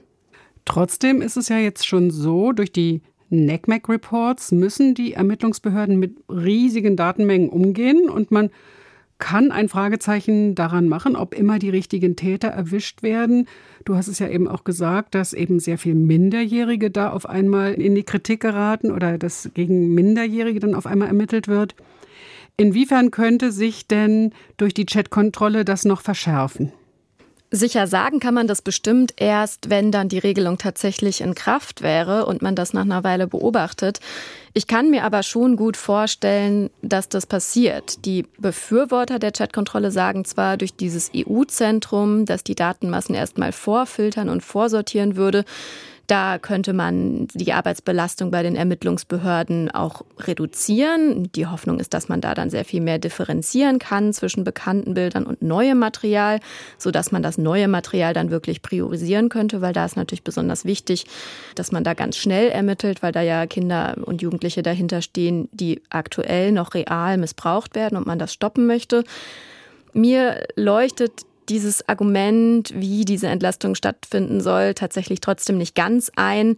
Trotzdem 0.65 1.21
ist 1.21 1.37
es 1.37 1.49
ja 1.49 1.57
jetzt 1.57 1.87
schon 1.87 2.11
so, 2.11 2.51
durch 2.51 2.71
die 2.71 3.01
NECMEC-Reports 3.29 4.51
müssen 4.51 4.93
die 4.93 5.13
Ermittlungsbehörden 5.13 5.97
mit 5.97 6.17
riesigen 6.29 6.95
Datenmengen 6.95 7.49
umgehen 7.49 8.09
und 8.09 8.31
man 8.31 8.49
kann 9.17 9.51
ein 9.51 9.69
Fragezeichen 9.69 10.55
daran 10.55 10.89
machen, 10.89 11.15
ob 11.15 11.33
immer 11.33 11.57
die 11.57 11.69
richtigen 11.69 12.15
Täter 12.17 12.49
erwischt 12.49 13.01
werden. 13.01 13.47
Du 13.85 13.95
hast 13.95 14.09
es 14.09 14.19
ja 14.19 14.27
eben 14.27 14.47
auch 14.47 14.65
gesagt, 14.65 15.15
dass 15.15 15.33
eben 15.33 15.59
sehr 15.59 15.77
viel 15.77 15.95
Minderjährige 15.95 16.91
da 16.91 17.11
auf 17.11 17.27
einmal 17.27 17.75
in 17.75 17.95
die 17.95 18.03
Kritik 18.03 18.41
geraten 18.41 18.91
oder 18.91 19.17
dass 19.17 19.49
gegen 19.53 19.93
Minderjährige 19.93 20.59
dann 20.59 20.75
auf 20.75 20.85
einmal 20.85 21.07
ermittelt 21.07 21.47
wird. 21.47 21.75
Inwiefern 22.57 23.11
könnte 23.11 23.51
sich 23.51 23.87
denn 23.87 24.33
durch 24.57 24.73
die 24.73 24.85
Chatkontrolle 24.85 25.63
das 25.63 25.85
noch 25.85 26.01
verschärfen? 26.01 26.73
Sicher 27.51 27.87
sagen 27.87 28.19
kann 28.19 28.33
man 28.33 28.47
das 28.47 28.61
bestimmt 28.61 29.13
erst, 29.17 29.69
wenn 29.69 29.91
dann 29.91 30.09
die 30.09 30.17
Regelung 30.17 30.57
tatsächlich 30.57 31.21
in 31.21 31.35
Kraft 31.35 31.83
wäre 31.83 32.25
und 32.25 32.41
man 32.41 32.55
das 32.55 32.73
nach 32.73 32.81
einer 32.81 33.03
Weile 33.03 33.27
beobachtet. 33.27 33.99
Ich 34.53 34.67
kann 34.67 34.89
mir 34.89 35.03
aber 35.03 35.21
schon 35.21 35.55
gut 35.55 35.77
vorstellen, 35.77 36.69
dass 36.81 37.07
das 37.07 37.27
passiert. 37.27 38.03
Die 38.05 38.23
Befürworter 38.39 39.19
der 39.19 39.31
Chatkontrolle 39.31 39.91
sagen 39.91 40.25
zwar 40.25 40.57
durch 40.57 40.75
dieses 40.75 41.11
EU-Zentrum, 41.15 42.25
dass 42.25 42.43
die 42.43 42.55
Datenmassen 42.55 43.15
erstmal 43.15 43.51
vorfiltern 43.51 44.29
und 44.29 44.41
vorsortieren 44.41 45.15
würde. 45.15 45.45
Da 46.07 46.37
könnte 46.37 46.73
man 46.73 47.27
die 47.33 47.53
Arbeitsbelastung 47.53 48.29
bei 48.29 48.43
den 48.43 48.55
Ermittlungsbehörden 48.55 49.71
auch 49.71 50.03
reduzieren. 50.19 51.31
Die 51.33 51.47
Hoffnung 51.47 51.79
ist, 51.79 51.93
dass 51.93 52.09
man 52.09 52.21
da 52.21 52.35
dann 52.35 52.49
sehr 52.49 52.65
viel 52.65 52.81
mehr 52.81 52.99
differenzieren 52.99 53.79
kann 53.79 54.13
zwischen 54.13 54.43
bekannten 54.43 54.93
Bildern 54.93 55.25
und 55.25 55.41
neuem 55.41 55.79
Material, 55.79 56.39
sodass 56.77 57.11
man 57.11 57.23
das 57.23 57.37
neue 57.37 57.67
Material 57.67 58.13
dann 58.13 58.29
wirklich 58.29 58.61
priorisieren 58.61 59.29
könnte, 59.29 59.61
weil 59.61 59.73
da 59.73 59.85
ist 59.85 59.97
natürlich 59.97 60.23
besonders 60.23 60.63
wichtig, 60.63 61.05
dass 61.55 61.71
man 61.71 61.83
da 61.83 61.93
ganz 61.95 62.17
schnell 62.17 62.49
ermittelt, 62.49 63.01
weil 63.01 63.11
da 63.11 63.21
ja 63.21 63.47
Kinder 63.47 63.95
und 64.05 64.21
Jugendliche 64.21 64.61
dahinter 64.61 65.01
stehen, 65.01 65.49
die 65.51 65.81
aktuell 65.89 66.51
noch 66.51 66.75
real 66.75 67.17
missbraucht 67.17 67.75
werden 67.75 67.97
und 67.97 68.05
man 68.05 68.19
das 68.19 68.31
stoppen 68.31 68.67
möchte. 68.67 69.03
Mir 69.93 70.45
leuchtet 70.55 71.25
dieses 71.49 71.87
Argument, 71.87 72.73
wie 72.75 73.05
diese 73.05 73.27
Entlastung 73.27 73.75
stattfinden 73.75 74.41
soll, 74.41 74.73
tatsächlich 74.73 75.21
trotzdem 75.21 75.57
nicht 75.57 75.75
ganz 75.75 76.11
ein. 76.15 76.57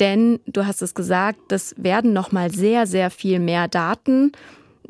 Denn 0.00 0.40
du 0.46 0.66
hast 0.66 0.82
es 0.82 0.94
gesagt, 0.94 1.38
das 1.48 1.74
werden 1.76 2.12
noch 2.12 2.32
mal 2.32 2.50
sehr, 2.50 2.86
sehr 2.86 3.10
viel 3.10 3.38
mehr 3.38 3.68
Daten, 3.68 4.32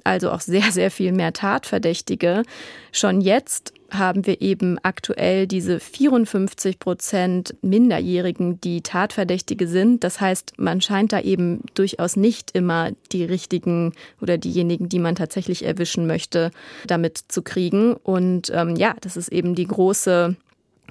also 0.02 0.30
auch 0.30 0.40
sehr, 0.40 0.72
sehr 0.72 0.90
viel 0.90 1.12
mehr 1.12 1.32
Tatverdächtige. 1.32 2.42
Schon 2.90 3.20
jetzt 3.20 3.73
haben 3.98 4.26
wir 4.26 4.40
eben 4.40 4.78
aktuell 4.82 5.46
diese 5.46 5.80
54 5.80 6.78
Prozent 6.78 7.54
Minderjährigen, 7.62 8.60
die 8.60 8.82
Tatverdächtige 8.82 9.66
sind. 9.66 10.04
Das 10.04 10.20
heißt, 10.20 10.54
man 10.58 10.80
scheint 10.80 11.12
da 11.12 11.20
eben 11.20 11.62
durchaus 11.74 12.16
nicht 12.16 12.50
immer 12.52 12.90
die 13.12 13.24
richtigen 13.24 13.92
oder 14.20 14.38
diejenigen, 14.38 14.88
die 14.88 14.98
man 14.98 15.14
tatsächlich 15.14 15.64
erwischen 15.64 16.06
möchte, 16.06 16.50
damit 16.86 17.18
zu 17.28 17.42
kriegen. 17.42 17.94
Und 17.94 18.50
ähm, 18.54 18.76
ja, 18.76 18.94
das 19.00 19.16
ist 19.16 19.28
eben 19.28 19.54
die 19.54 19.66
große 19.66 20.36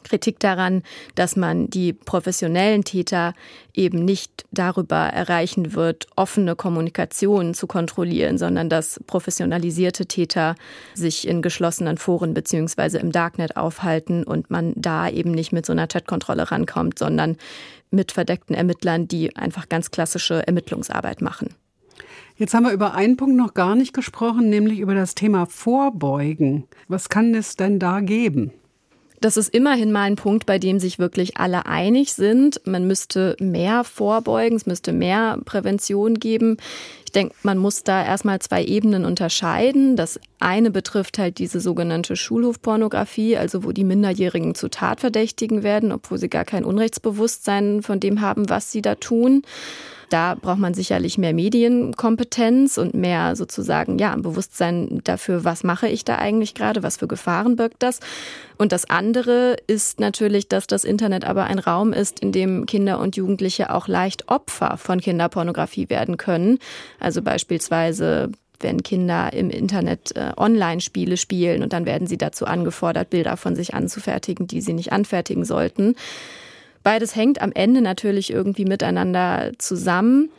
Kritik 0.04 0.40
daran, 0.40 0.84
dass 1.16 1.36
man 1.36 1.70
die 1.70 1.94
professionellen 1.94 2.84
Täter 2.84 3.34
eben 3.74 4.06
nicht 4.06 4.46
darüber 4.52 4.98
erreichen 4.98 5.74
wird, 5.74 6.08
offene 6.16 6.56
Kommunikation 6.56 7.54
zu 7.54 7.68
kontrollieren, 7.68 8.38
sondern 8.38 8.70
dass 8.70 9.00
professionalisierte 9.08 10.06
Täter 10.06 10.56
sich 10.94 11.28
in 11.28 11.42
geschlossenen 11.42 11.98
Foren 11.98 12.34
beziehungsweise 12.34 13.00
im 13.00 13.12
Darknet 13.12 13.58
aufhalten 13.58 14.24
und 14.24 14.52
man 14.52 14.74
da 14.76 15.10
eben 15.10 15.32
nicht 15.32 15.52
mit 15.52 15.66
so 15.66 15.74
einer 15.74 15.88
Chatkontrolle 15.88 16.52
rankommt, 16.52 17.00
sondern 17.00 17.38
mit 17.92 18.12
verdeckten 18.12 18.56
Ermittlern, 18.56 19.08
die 19.08 19.36
einfach 19.36 19.70
ganz 19.70 19.92
klassische 19.92 20.46
Ermittlungsarbeit 20.46 21.22
machen. 21.22 21.50
Jetzt 22.36 22.54
haben 22.56 22.64
wir 22.64 22.72
über 22.72 22.96
einen 22.96 23.16
Punkt 23.16 23.36
noch 23.36 23.54
gar 23.54 23.76
nicht 23.76 23.94
gesprochen, 23.94 24.50
nämlich 24.50 24.80
über 24.80 24.96
das 24.96 25.14
Thema 25.14 25.46
Vorbeugen. 25.46 26.66
Was 26.88 27.10
kann 27.10 27.36
es 27.36 27.56
denn 27.56 27.78
da 27.78 28.00
geben? 28.00 28.52
Das 29.24 29.38
ist 29.38 29.54
immerhin 29.54 29.94
mal 29.94 30.02
ein 30.02 30.18
Punkt, 30.18 30.46
bei 30.46 30.60
dem 30.60 30.80
sich 30.80 31.00
wirklich 31.00 31.38
alle 31.38 31.66
einig 31.66 32.14
sind. 32.14 32.60
Man 32.66 32.86
müsste 32.88 33.38
mehr 33.40 33.86
vorbeugen, 33.86 34.58
es 34.58 34.66
müsste 34.66 34.92
mehr 34.92 35.40
Prävention 35.46 36.16
geben. 36.16 36.58
Ich 37.06 37.14
denke, 37.14 37.34
man 37.42 37.58
muss 37.58 37.84
da 37.84 38.04
erstmal 38.04 38.40
zwei 38.40 38.66
Ebenen 38.66 39.06
unterscheiden. 39.06 39.96
Das 39.96 40.20
eine 40.40 40.72
betrifft 40.72 41.20
halt 41.20 41.38
diese 41.38 41.62
sogenannte 41.62 42.18
Schulhofpornografie, 42.18 43.38
also 43.38 43.64
wo 43.64 43.72
die 43.72 43.86
Minderjährigen 43.86 44.56
zu 44.56 44.68
Tatverdächtigen 44.68 45.64
werden, 45.64 45.94
obwohl 45.94 46.18
sie 46.18 46.28
gar 46.28 46.44
kein 46.44 46.66
Unrechtsbewusstsein 46.66 47.82
von 47.82 48.02
dem 48.02 48.20
haben, 48.20 48.50
was 48.50 48.74
sie 48.74 48.82
da 48.82 48.96
tun. 48.96 49.44
Da 50.10 50.36
braucht 50.36 50.60
man 50.60 50.74
sicherlich 50.74 51.18
mehr 51.18 51.34
Medienkompetenz 51.34 52.78
und 52.78 52.94
mehr 52.94 53.36
sozusagen, 53.36 53.98
ja, 54.00 54.14
ein 54.14 54.22
Bewusstsein 54.22 55.02
dafür, 55.04 55.44
was 55.44 55.64
mache 55.64 55.88
ich 55.88 56.06
da 56.06 56.18
eigentlich 56.18 56.54
gerade, 56.54 56.84
was 56.84 56.98
für 56.98 57.08
Gefahren 57.08 57.56
birgt 57.56 57.82
das. 57.84 58.00
Und 58.58 58.72
das 58.72 58.90
andere 58.90 59.58
ist 59.68 60.00
natürlich, 60.00 60.48
dass 60.48 60.68
das 60.68 60.84
Internet 60.84 61.26
aber 61.26 61.46
ein 61.46 61.60
Raum 61.60 61.94
ist, 61.94 62.20
in 62.20 62.32
dem 62.32 62.66
Kinder 62.66 63.00
und 63.00 63.16
Jugendliche 63.16 63.74
auch 63.74 63.88
leicht 63.88 64.30
Opfer 64.30 64.78
von 64.78 65.02
Kinderpornografie 65.02 65.90
werden 65.90 66.18
können. 66.18 66.60
Also 67.00 67.22
beispielsweise 67.22 68.32
wenn 68.64 68.82
Kinder 68.82 69.34
im 69.34 69.50
Internet 69.50 70.16
äh, 70.16 70.32
Online-Spiele 70.38 71.18
spielen 71.18 71.62
und 71.62 71.74
dann 71.74 71.86
werden 71.86 72.08
sie 72.08 72.18
dazu 72.18 72.46
angefordert, 72.46 73.10
Bilder 73.10 73.38
von 73.38 73.56
sich 73.56 73.74
anzufertigen, 73.74 74.48
die 74.48 74.62
sie 74.62 74.74
nicht 74.74 74.92
anfertigen 74.92 75.46
sollten. 75.46 75.96
Beides 76.84 77.16
hängt 77.16 77.42
am 77.42 77.52
Ende 77.54 77.82
natürlich 77.82 78.32
irgendwie 78.32 78.66
miteinander 78.66 79.52
zusammen. 79.58 80.30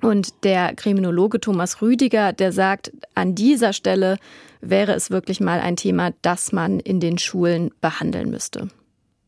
Und 0.00 0.44
der 0.44 0.74
Kriminologe 0.74 1.38
Thomas 1.38 1.80
Rüdiger, 1.80 2.32
der 2.32 2.50
sagt, 2.50 2.90
an 3.14 3.36
dieser 3.36 3.72
Stelle 3.72 4.18
wäre 4.60 4.94
es 4.94 5.12
wirklich 5.12 5.40
mal 5.40 5.60
ein 5.60 5.76
Thema, 5.76 6.10
das 6.22 6.50
man 6.50 6.80
in 6.80 6.98
den 6.98 7.18
Schulen 7.18 7.70
behandeln 7.80 8.30
müsste. 8.30 8.68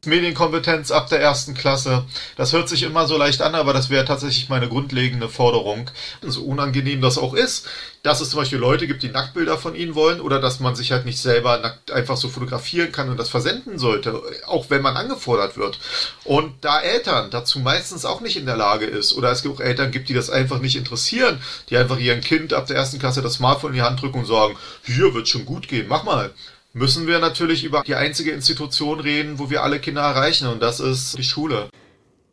Medienkompetenz 0.06 0.90
ab 0.90 1.08
der 1.08 1.20
ersten 1.20 1.54
Klasse. 1.54 2.04
Das 2.36 2.52
hört 2.52 2.68
sich 2.68 2.82
immer 2.82 3.06
so 3.06 3.16
leicht 3.16 3.42
an, 3.42 3.54
aber 3.54 3.72
das 3.72 3.90
wäre 3.90 4.04
tatsächlich 4.04 4.48
meine 4.48 4.68
grundlegende 4.68 5.28
Forderung. 5.28 5.90
So 6.22 6.42
unangenehm 6.42 7.00
das 7.00 7.18
auch 7.18 7.34
ist, 7.34 7.66
dass 8.04 8.20
es 8.20 8.30
zum 8.30 8.40
Beispiel 8.40 8.58
Leute 8.58 8.86
gibt, 8.86 9.02
die 9.02 9.08
Nacktbilder 9.08 9.56
von 9.56 9.74
ihnen 9.74 9.94
wollen 9.94 10.20
oder 10.20 10.38
dass 10.38 10.60
man 10.60 10.76
sich 10.76 10.92
halt 10.92 11.06
nicht 11.06 11.18
selber 11.18 11.58
nackt 11.58 11.90
einfach 11.90 12.18
so 12.18 12.28
fotografieren 12.28 12.92
kann 12.92 13.08
und 13.08 13.16
das 13.16 13.30
versenden 13.30 13.78
sollte, 13.78 14.20
auch 14.46 14.68
wenn 14.68 14.82
man 14.82 14.96
angefordert 14.96 15.56
wird. 15.56 15.78
Und 16.24 16.52
da 16.60 16.80
Eltern 16.80 17.30
dazu 17.30 17.60
meistens 17.60 18.04
auch 18.04 18.20
nicht 18.20 18.36
in 18.36 18.44
der 18.44 18.56
Lage 18.56 18.84
ist 18.84 19.14
oder 19.14 19.30
es 19.30 19.46
auch 19.46 19.60
Eltern 19.60 19.90
gibt, 19.90 20.10
die 20.10 20.14
das 20.14 20.28
einfach 20.28 20.60
nicht 20.60 20.76
interessieren, 20.76 21.40
die 21.70 21.78
einfach 21.78 21.98
ihrem 21.98 22.20
Kind 22.20 22.52
ab 22.52 22.66
der 22.66 22.76
ersten 22.76 22.98
Klasse 22.98 23.22
das 23.22 23.34
Smartphone 23.34 23.70
in 23.70 23.76
die 23.76 23.82
Hand 23.82 24.02
drücken 24.02 24.18
und 24.18 24.26
sagen, 24.26 24.56
hier 24.84 25.14
wird 25.14 25.26
schon 25.28 25.46
gut 25.46 25.68
gehen, 25.68 25.86
mach 25.88 26.04
mal 26.04 26.30
müssen 26.74 27.06
wir 27.06 27.20
natürlich 27.20 27.64
über 27.64 27.82
die 27.86 27.94
einzige 27.94 28.32
Institution 28.32 29.00
reden, 29.00 29.38
wo 29.38 29.48
wir 29.48 29.62
alle 29.62 29.78
Kinder 29.80 30.02
erreichen, 30.02 30.48
und 30.48 30.60
das 30.60 30.80
ist 30.80 31.16
die 31.16 31.24
Schule. 31.24 31.70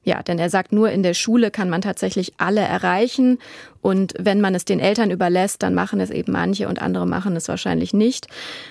Ja, 0.03 0.23
denn 0.23 0.39
er 0.39 0.49
sagt, 0.49 0.71
nur 0.71 0.89
in 0.89 1.03
der 1.03 1.13
Schule 1.13 1.51
kann 1.51 1.69
man 1.69 1.81
tatsächlich 1.81 2.33
alle 2.37 2.61
erreichen. 2.61 3.37
Und 3.81 4.15
wenn 4.17 4.41
man 4.41 4.55
es 4.55 4.65
den 4.65 4.79
Eltern 4.79 5.11
überlässt, 5.11 5.61
dann 5.61 5.75
machen 5.75 5.99
es 5.99 6.09
eben 6.09 6.31
manche 6.31 6.67
und 6.67 6.81
andere 6.81 7.05
machen 7.05 7.35
es 7.35 7.47
wahrscheinlich 7.47 7.93
nicht. 7.93 8.25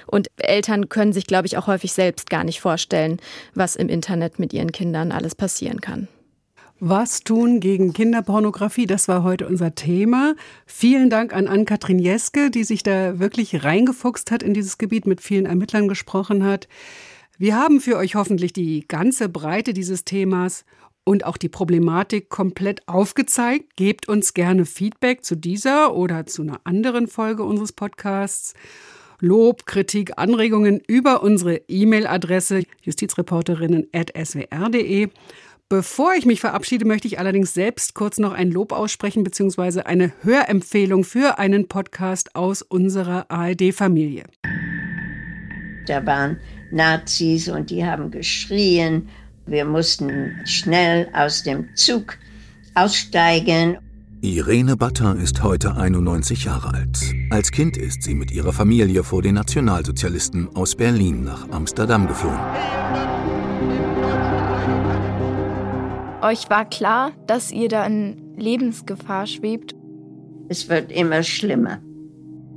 Und 0.07 0.27
Eltern 0.39 0.89
können 0.89 1.13
sich, 1.13 1.29
glaube 1.29 1.47
ich, 1.47 1.57
auch 1.57 1.69
häufig 1.69 1.93
selbst 1.93 2.31
gar 2.31 2.43
nicht 2.43 2.61
vorstellen, 2.61 3.21
was 3.55 3.77
im 3.77 3.89
Internet 3.89 4.41
mit 4.41 4.53
ihren 4.53 4.73
Kindern 4.73 5.13
alles 5.13 5.37
passieren 5.37 5.81
kann. 5.81 6.09
Was 6.83 7.25
tun 7.25 7.61
gegen 7.61 7.93
Kinderpornografie? 7.93 8.87
Das 8.87 9.07
war 9.07 9.23
heute 9.23 9.47
unser 9.47 9.75
Thema. 9.75 10.35
Vielen 10.65 11.11
Dank 11.11 11.35
an 11.35 11.47
Ann-Kathrin 11.47 11.99
Jeske, 11.99 12.51
die 12.51 12.65
sich 12.65 12.83
da 12.83 13.19
wirklich 13.19 13.65
reingefuchst 13.65 14.31
hat 14.31 14.43
in 14.43 14.55
dieses 14.55 14.79
Gebiet, 14.79 15.07
mit 15.07 15.21
vielen 15.21 15.45
Ermittlern 15.45 15.89
gesprochen 15.89 16.43
hat. 16.43 16.69
Wir 17.37 17.55
haben 17.55 17.83
für 17.83 17.99
euch 17.99 18.15
hoffentlich 18.15 18.55
die 18.55 18.89
ganze 18.89 19.29
Breite 19.29 19.75
dieses 19.75 20.07
Themas 20.07 20.65
und 21.05 21.27
auch 21.27 21.37
die 21.37 21.51
Problematik 21.51 22.31
komplett 22.31 22.89
aufgezeigt. 22.89 23.77
Gebt 23.77 24.09
uns 24.09 24.33
gerne 24.33 24.65
Feedback 24.65 25.23
zu 25.23 25.37
dieser 25.37 25.95
oder 25.95 26.25
zu 26.25 26.41
einer 26.41 26.63
anderen 26.65 27.09
Folge 27.09 27.43
unseres 27.43 27.73
Podcasts. 27.73 28.55
Lob, 29.23 29.67
Kritik, 29.67 30.13
Anregungen 30.17 30.81
über 30.87 31.23
unsere 31.23 31.57
E-Mail-Adresse 31.69 32.63
justizreporterinnen.swr.de. 32.81 35.09
Bevor 35.73 36.15
ich 36.19 36.27
mich 36.27 36.41
verabschiede, 36.41 36.85
möchte 36.85 37.07
ich 37.07 37.21
allerdings 37.21 37.55
selbst 37.55 37.95
kurz 37.95 38.19
noch 38.19 38.33
ein 38.33 38.51
Lob 38.51 38.73
aussprechen 38.73 39.23
bzw. 39.23 39.83
eine 39.83 40.13
Hörempfehlung 40.23 41.05
für 41.05 41.39
einen 41.39 41.69
Podcast 41.69 42.35
aus 42.35 42.63
unserer 42.63 43.31
ARD-Familie. 43.31 44.25
Da 45.87 46.05
waren 46.05 46.39
Nazis 46.73 47.49
und 47.49 47.71
die 47.71 47.85
haben 47.85 48.11
geschrien. 48.11 49.09
Wir 49.47 49.65
mussten 49.65 50.41
schnell 50.45 51.09
aus 51.13 51.45
dem 51.45 51.69
Zug 51.77 52.19
aussteigen. 52.75 53.79
Irene 54.23 54.77
Batter 54.77 55.15
ist 55.15 55.41
heute 55.45 55.77
91 55.77 56.47
Jahre 56.47 56.75
alt. 56.75 56.99
Als 57.31 57.53
Kind 57.53 57.77
ist 57.77 58.03
sie 58.03 58.17
mit 58.17 58.33
ihrer 58.33 58.53
Familie 58.53 59.05
vor 59.05 59.23
den 59.23 59.37
Nationalsozialisten 59.37 60.49
aus 60.57 60.75
Berlin 60.75 61.23
nach 61.23 61.49
Amsterdam 61.53 62.09
geflohen. 62.09 62.41
Euch 66.23 66.51
war 66.51 66.69
klar, 66.69 67.13
dass 67.27 67.51
ihr 67.51 67.69
da 67.69 67.87
in 67.87 68.35
Lebensgefahr 68.37 69.27
schwebt? 69.27 69.75
Es 70.49 70.69
wird 70.69 70.93
immer 70.93 71.23
schlimmer. 71.23 71.81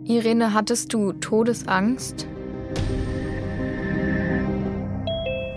Irene, 0.04 0.54
hattest 0.54 0.94
du 0.94 1.14
Todesangst? 1.14 2.28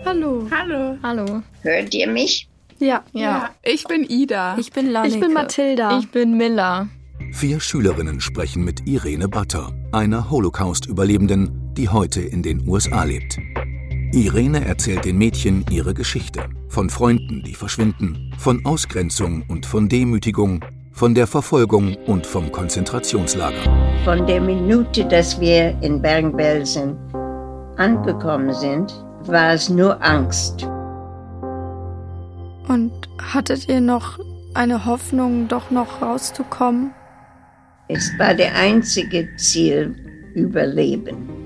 Hallo. 0.05 0.47
Hallo. 0.53 0.97
Hallo. 1.03 1.43
Hört 1.63 1.95
ihr 1.95 2.07
mich? 2.07 2.49
Ja. 2.79 3.03
Ja. 3.13 3.21
ja. 3.21 3.51
Ich 3.65 3.85
bin 3.85 4.05
Ida. 4.09 4.57
Ich 4.59 4.71
bin 4.71 4.89
Lanneke. 4.89 5.15
Ich 5.15 5.21
bin 5.21 5.33
Mathilda. 5.33 5.99
Ich 5.99 6.11
bin 6.11 6.37
Miller. 6.37 6.89
Vier 7.33 7.59
Schülerinnen 7.59 8.21
sprechen 8.21 8.65
mit 8.65 8.87
Irene 8.87 9.29
Butter, 9.29 9.73
einer 9.91 10.31
Holocaust-Überlebenden, 10.31 11.75
die 11.75 11.89
heute 11.89 12.21
in 12.21 12.43
den 12.43 12.69
USA 12.69 13.03
lebt. 13.03 13.39
Irene 14.17 14.65
erzählt 14.65 15.05
den 15.05 15.19
Mädchen 15.19 15.63
ihre 15.71 15.93
Geschichte. 15.93 16.41
Von 16.71 16.89
Freunden, 16.89 17.43
die 17.43 17.53
verschwinden, 17.53 18.33
von 18.39 18.65
Ausgrenzung 18.65 19.45
und 19.47 19.67
von 19.67 19.91
Demütigung, 19.91 20.65
von 20.91 21.15
der 21.15 21.27
Verfolgung 21.27 21.95
und 22.07 22.27
vom 22.27 22.51
Konzentrationslager. 22.51 23.63
Von 24.05 24.27
der 24.27 24.41
Minute, 24.41 25.05
dass 25.05 25.39
wir 25.39 25.77
in 25.83 26.01
Bergen-Belsen 26.01 26.97
angekommen 27.77 28.55
sind, 28.55 28.91
war 29.27 29.53
es 29.53 29.69
nur 29.69 30.03
Angst. 30.03 30.67
Und 32.69 32.93
hattet 33.19 33.69
ihr 33.69 33.83
noch 33.83 34.19
eine 34.55 34.87
Hoffnung, 34.87 35.47
doch 35.47 35.71
noch 35.71 36.01
rauszukommen? 36.01 36.91
Es 37.89 38.19
war 38.19 38.33
der 38.33 38.55
einzige 38.55 39.29
Ziel, 39.37 39.95
Überleben. 40.35 41.46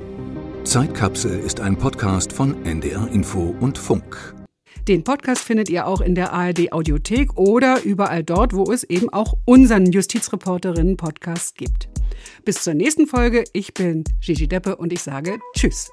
Zeitkapsel 0.70 1.40
ist 1.40 1.59
ein 1.59 1.76
Podcast 1.76 2.33
von 2.33 2.64
NDR 2.64 3.09
Info 3.09 3.56
und 3.59 3.76
Funk. 3.76 4.37
Den 4.87 5.02
Podcast 5.02 5.42
findet 5.42 5.68
ihr 5.68 5.85
auch 5.85 6.00
in 6.00 6.14
der 6.14 6.33
ARD 6.33 6.70
Audiothek 6.70 7.37
oder 7.37 7.83
überall 7.83 8.22
dort, 8.22 8.54
wo 8.54 8.70
es 8.70 8.85
eben 8.85 9.12
auch 9.12 9.37
unseren 9.46 9.90
Justizreporterinnen 9.90 10.96
Podcast 10.96 11.56
gibt. 11.56 11.88
Bis 12.44 12.62
zur 12.62 12.74
nächsten 12.74 13.09
Folge. 13.09 13.42
Ich 13.52 13.74
bin 13.74 14.04
Gigi 14.20 14.46
Deppe 14.46 14.76
und 14.76 14.92
ich 14.92 15.02
sage 15.02 15.40
Tschüss. 15.56 15.90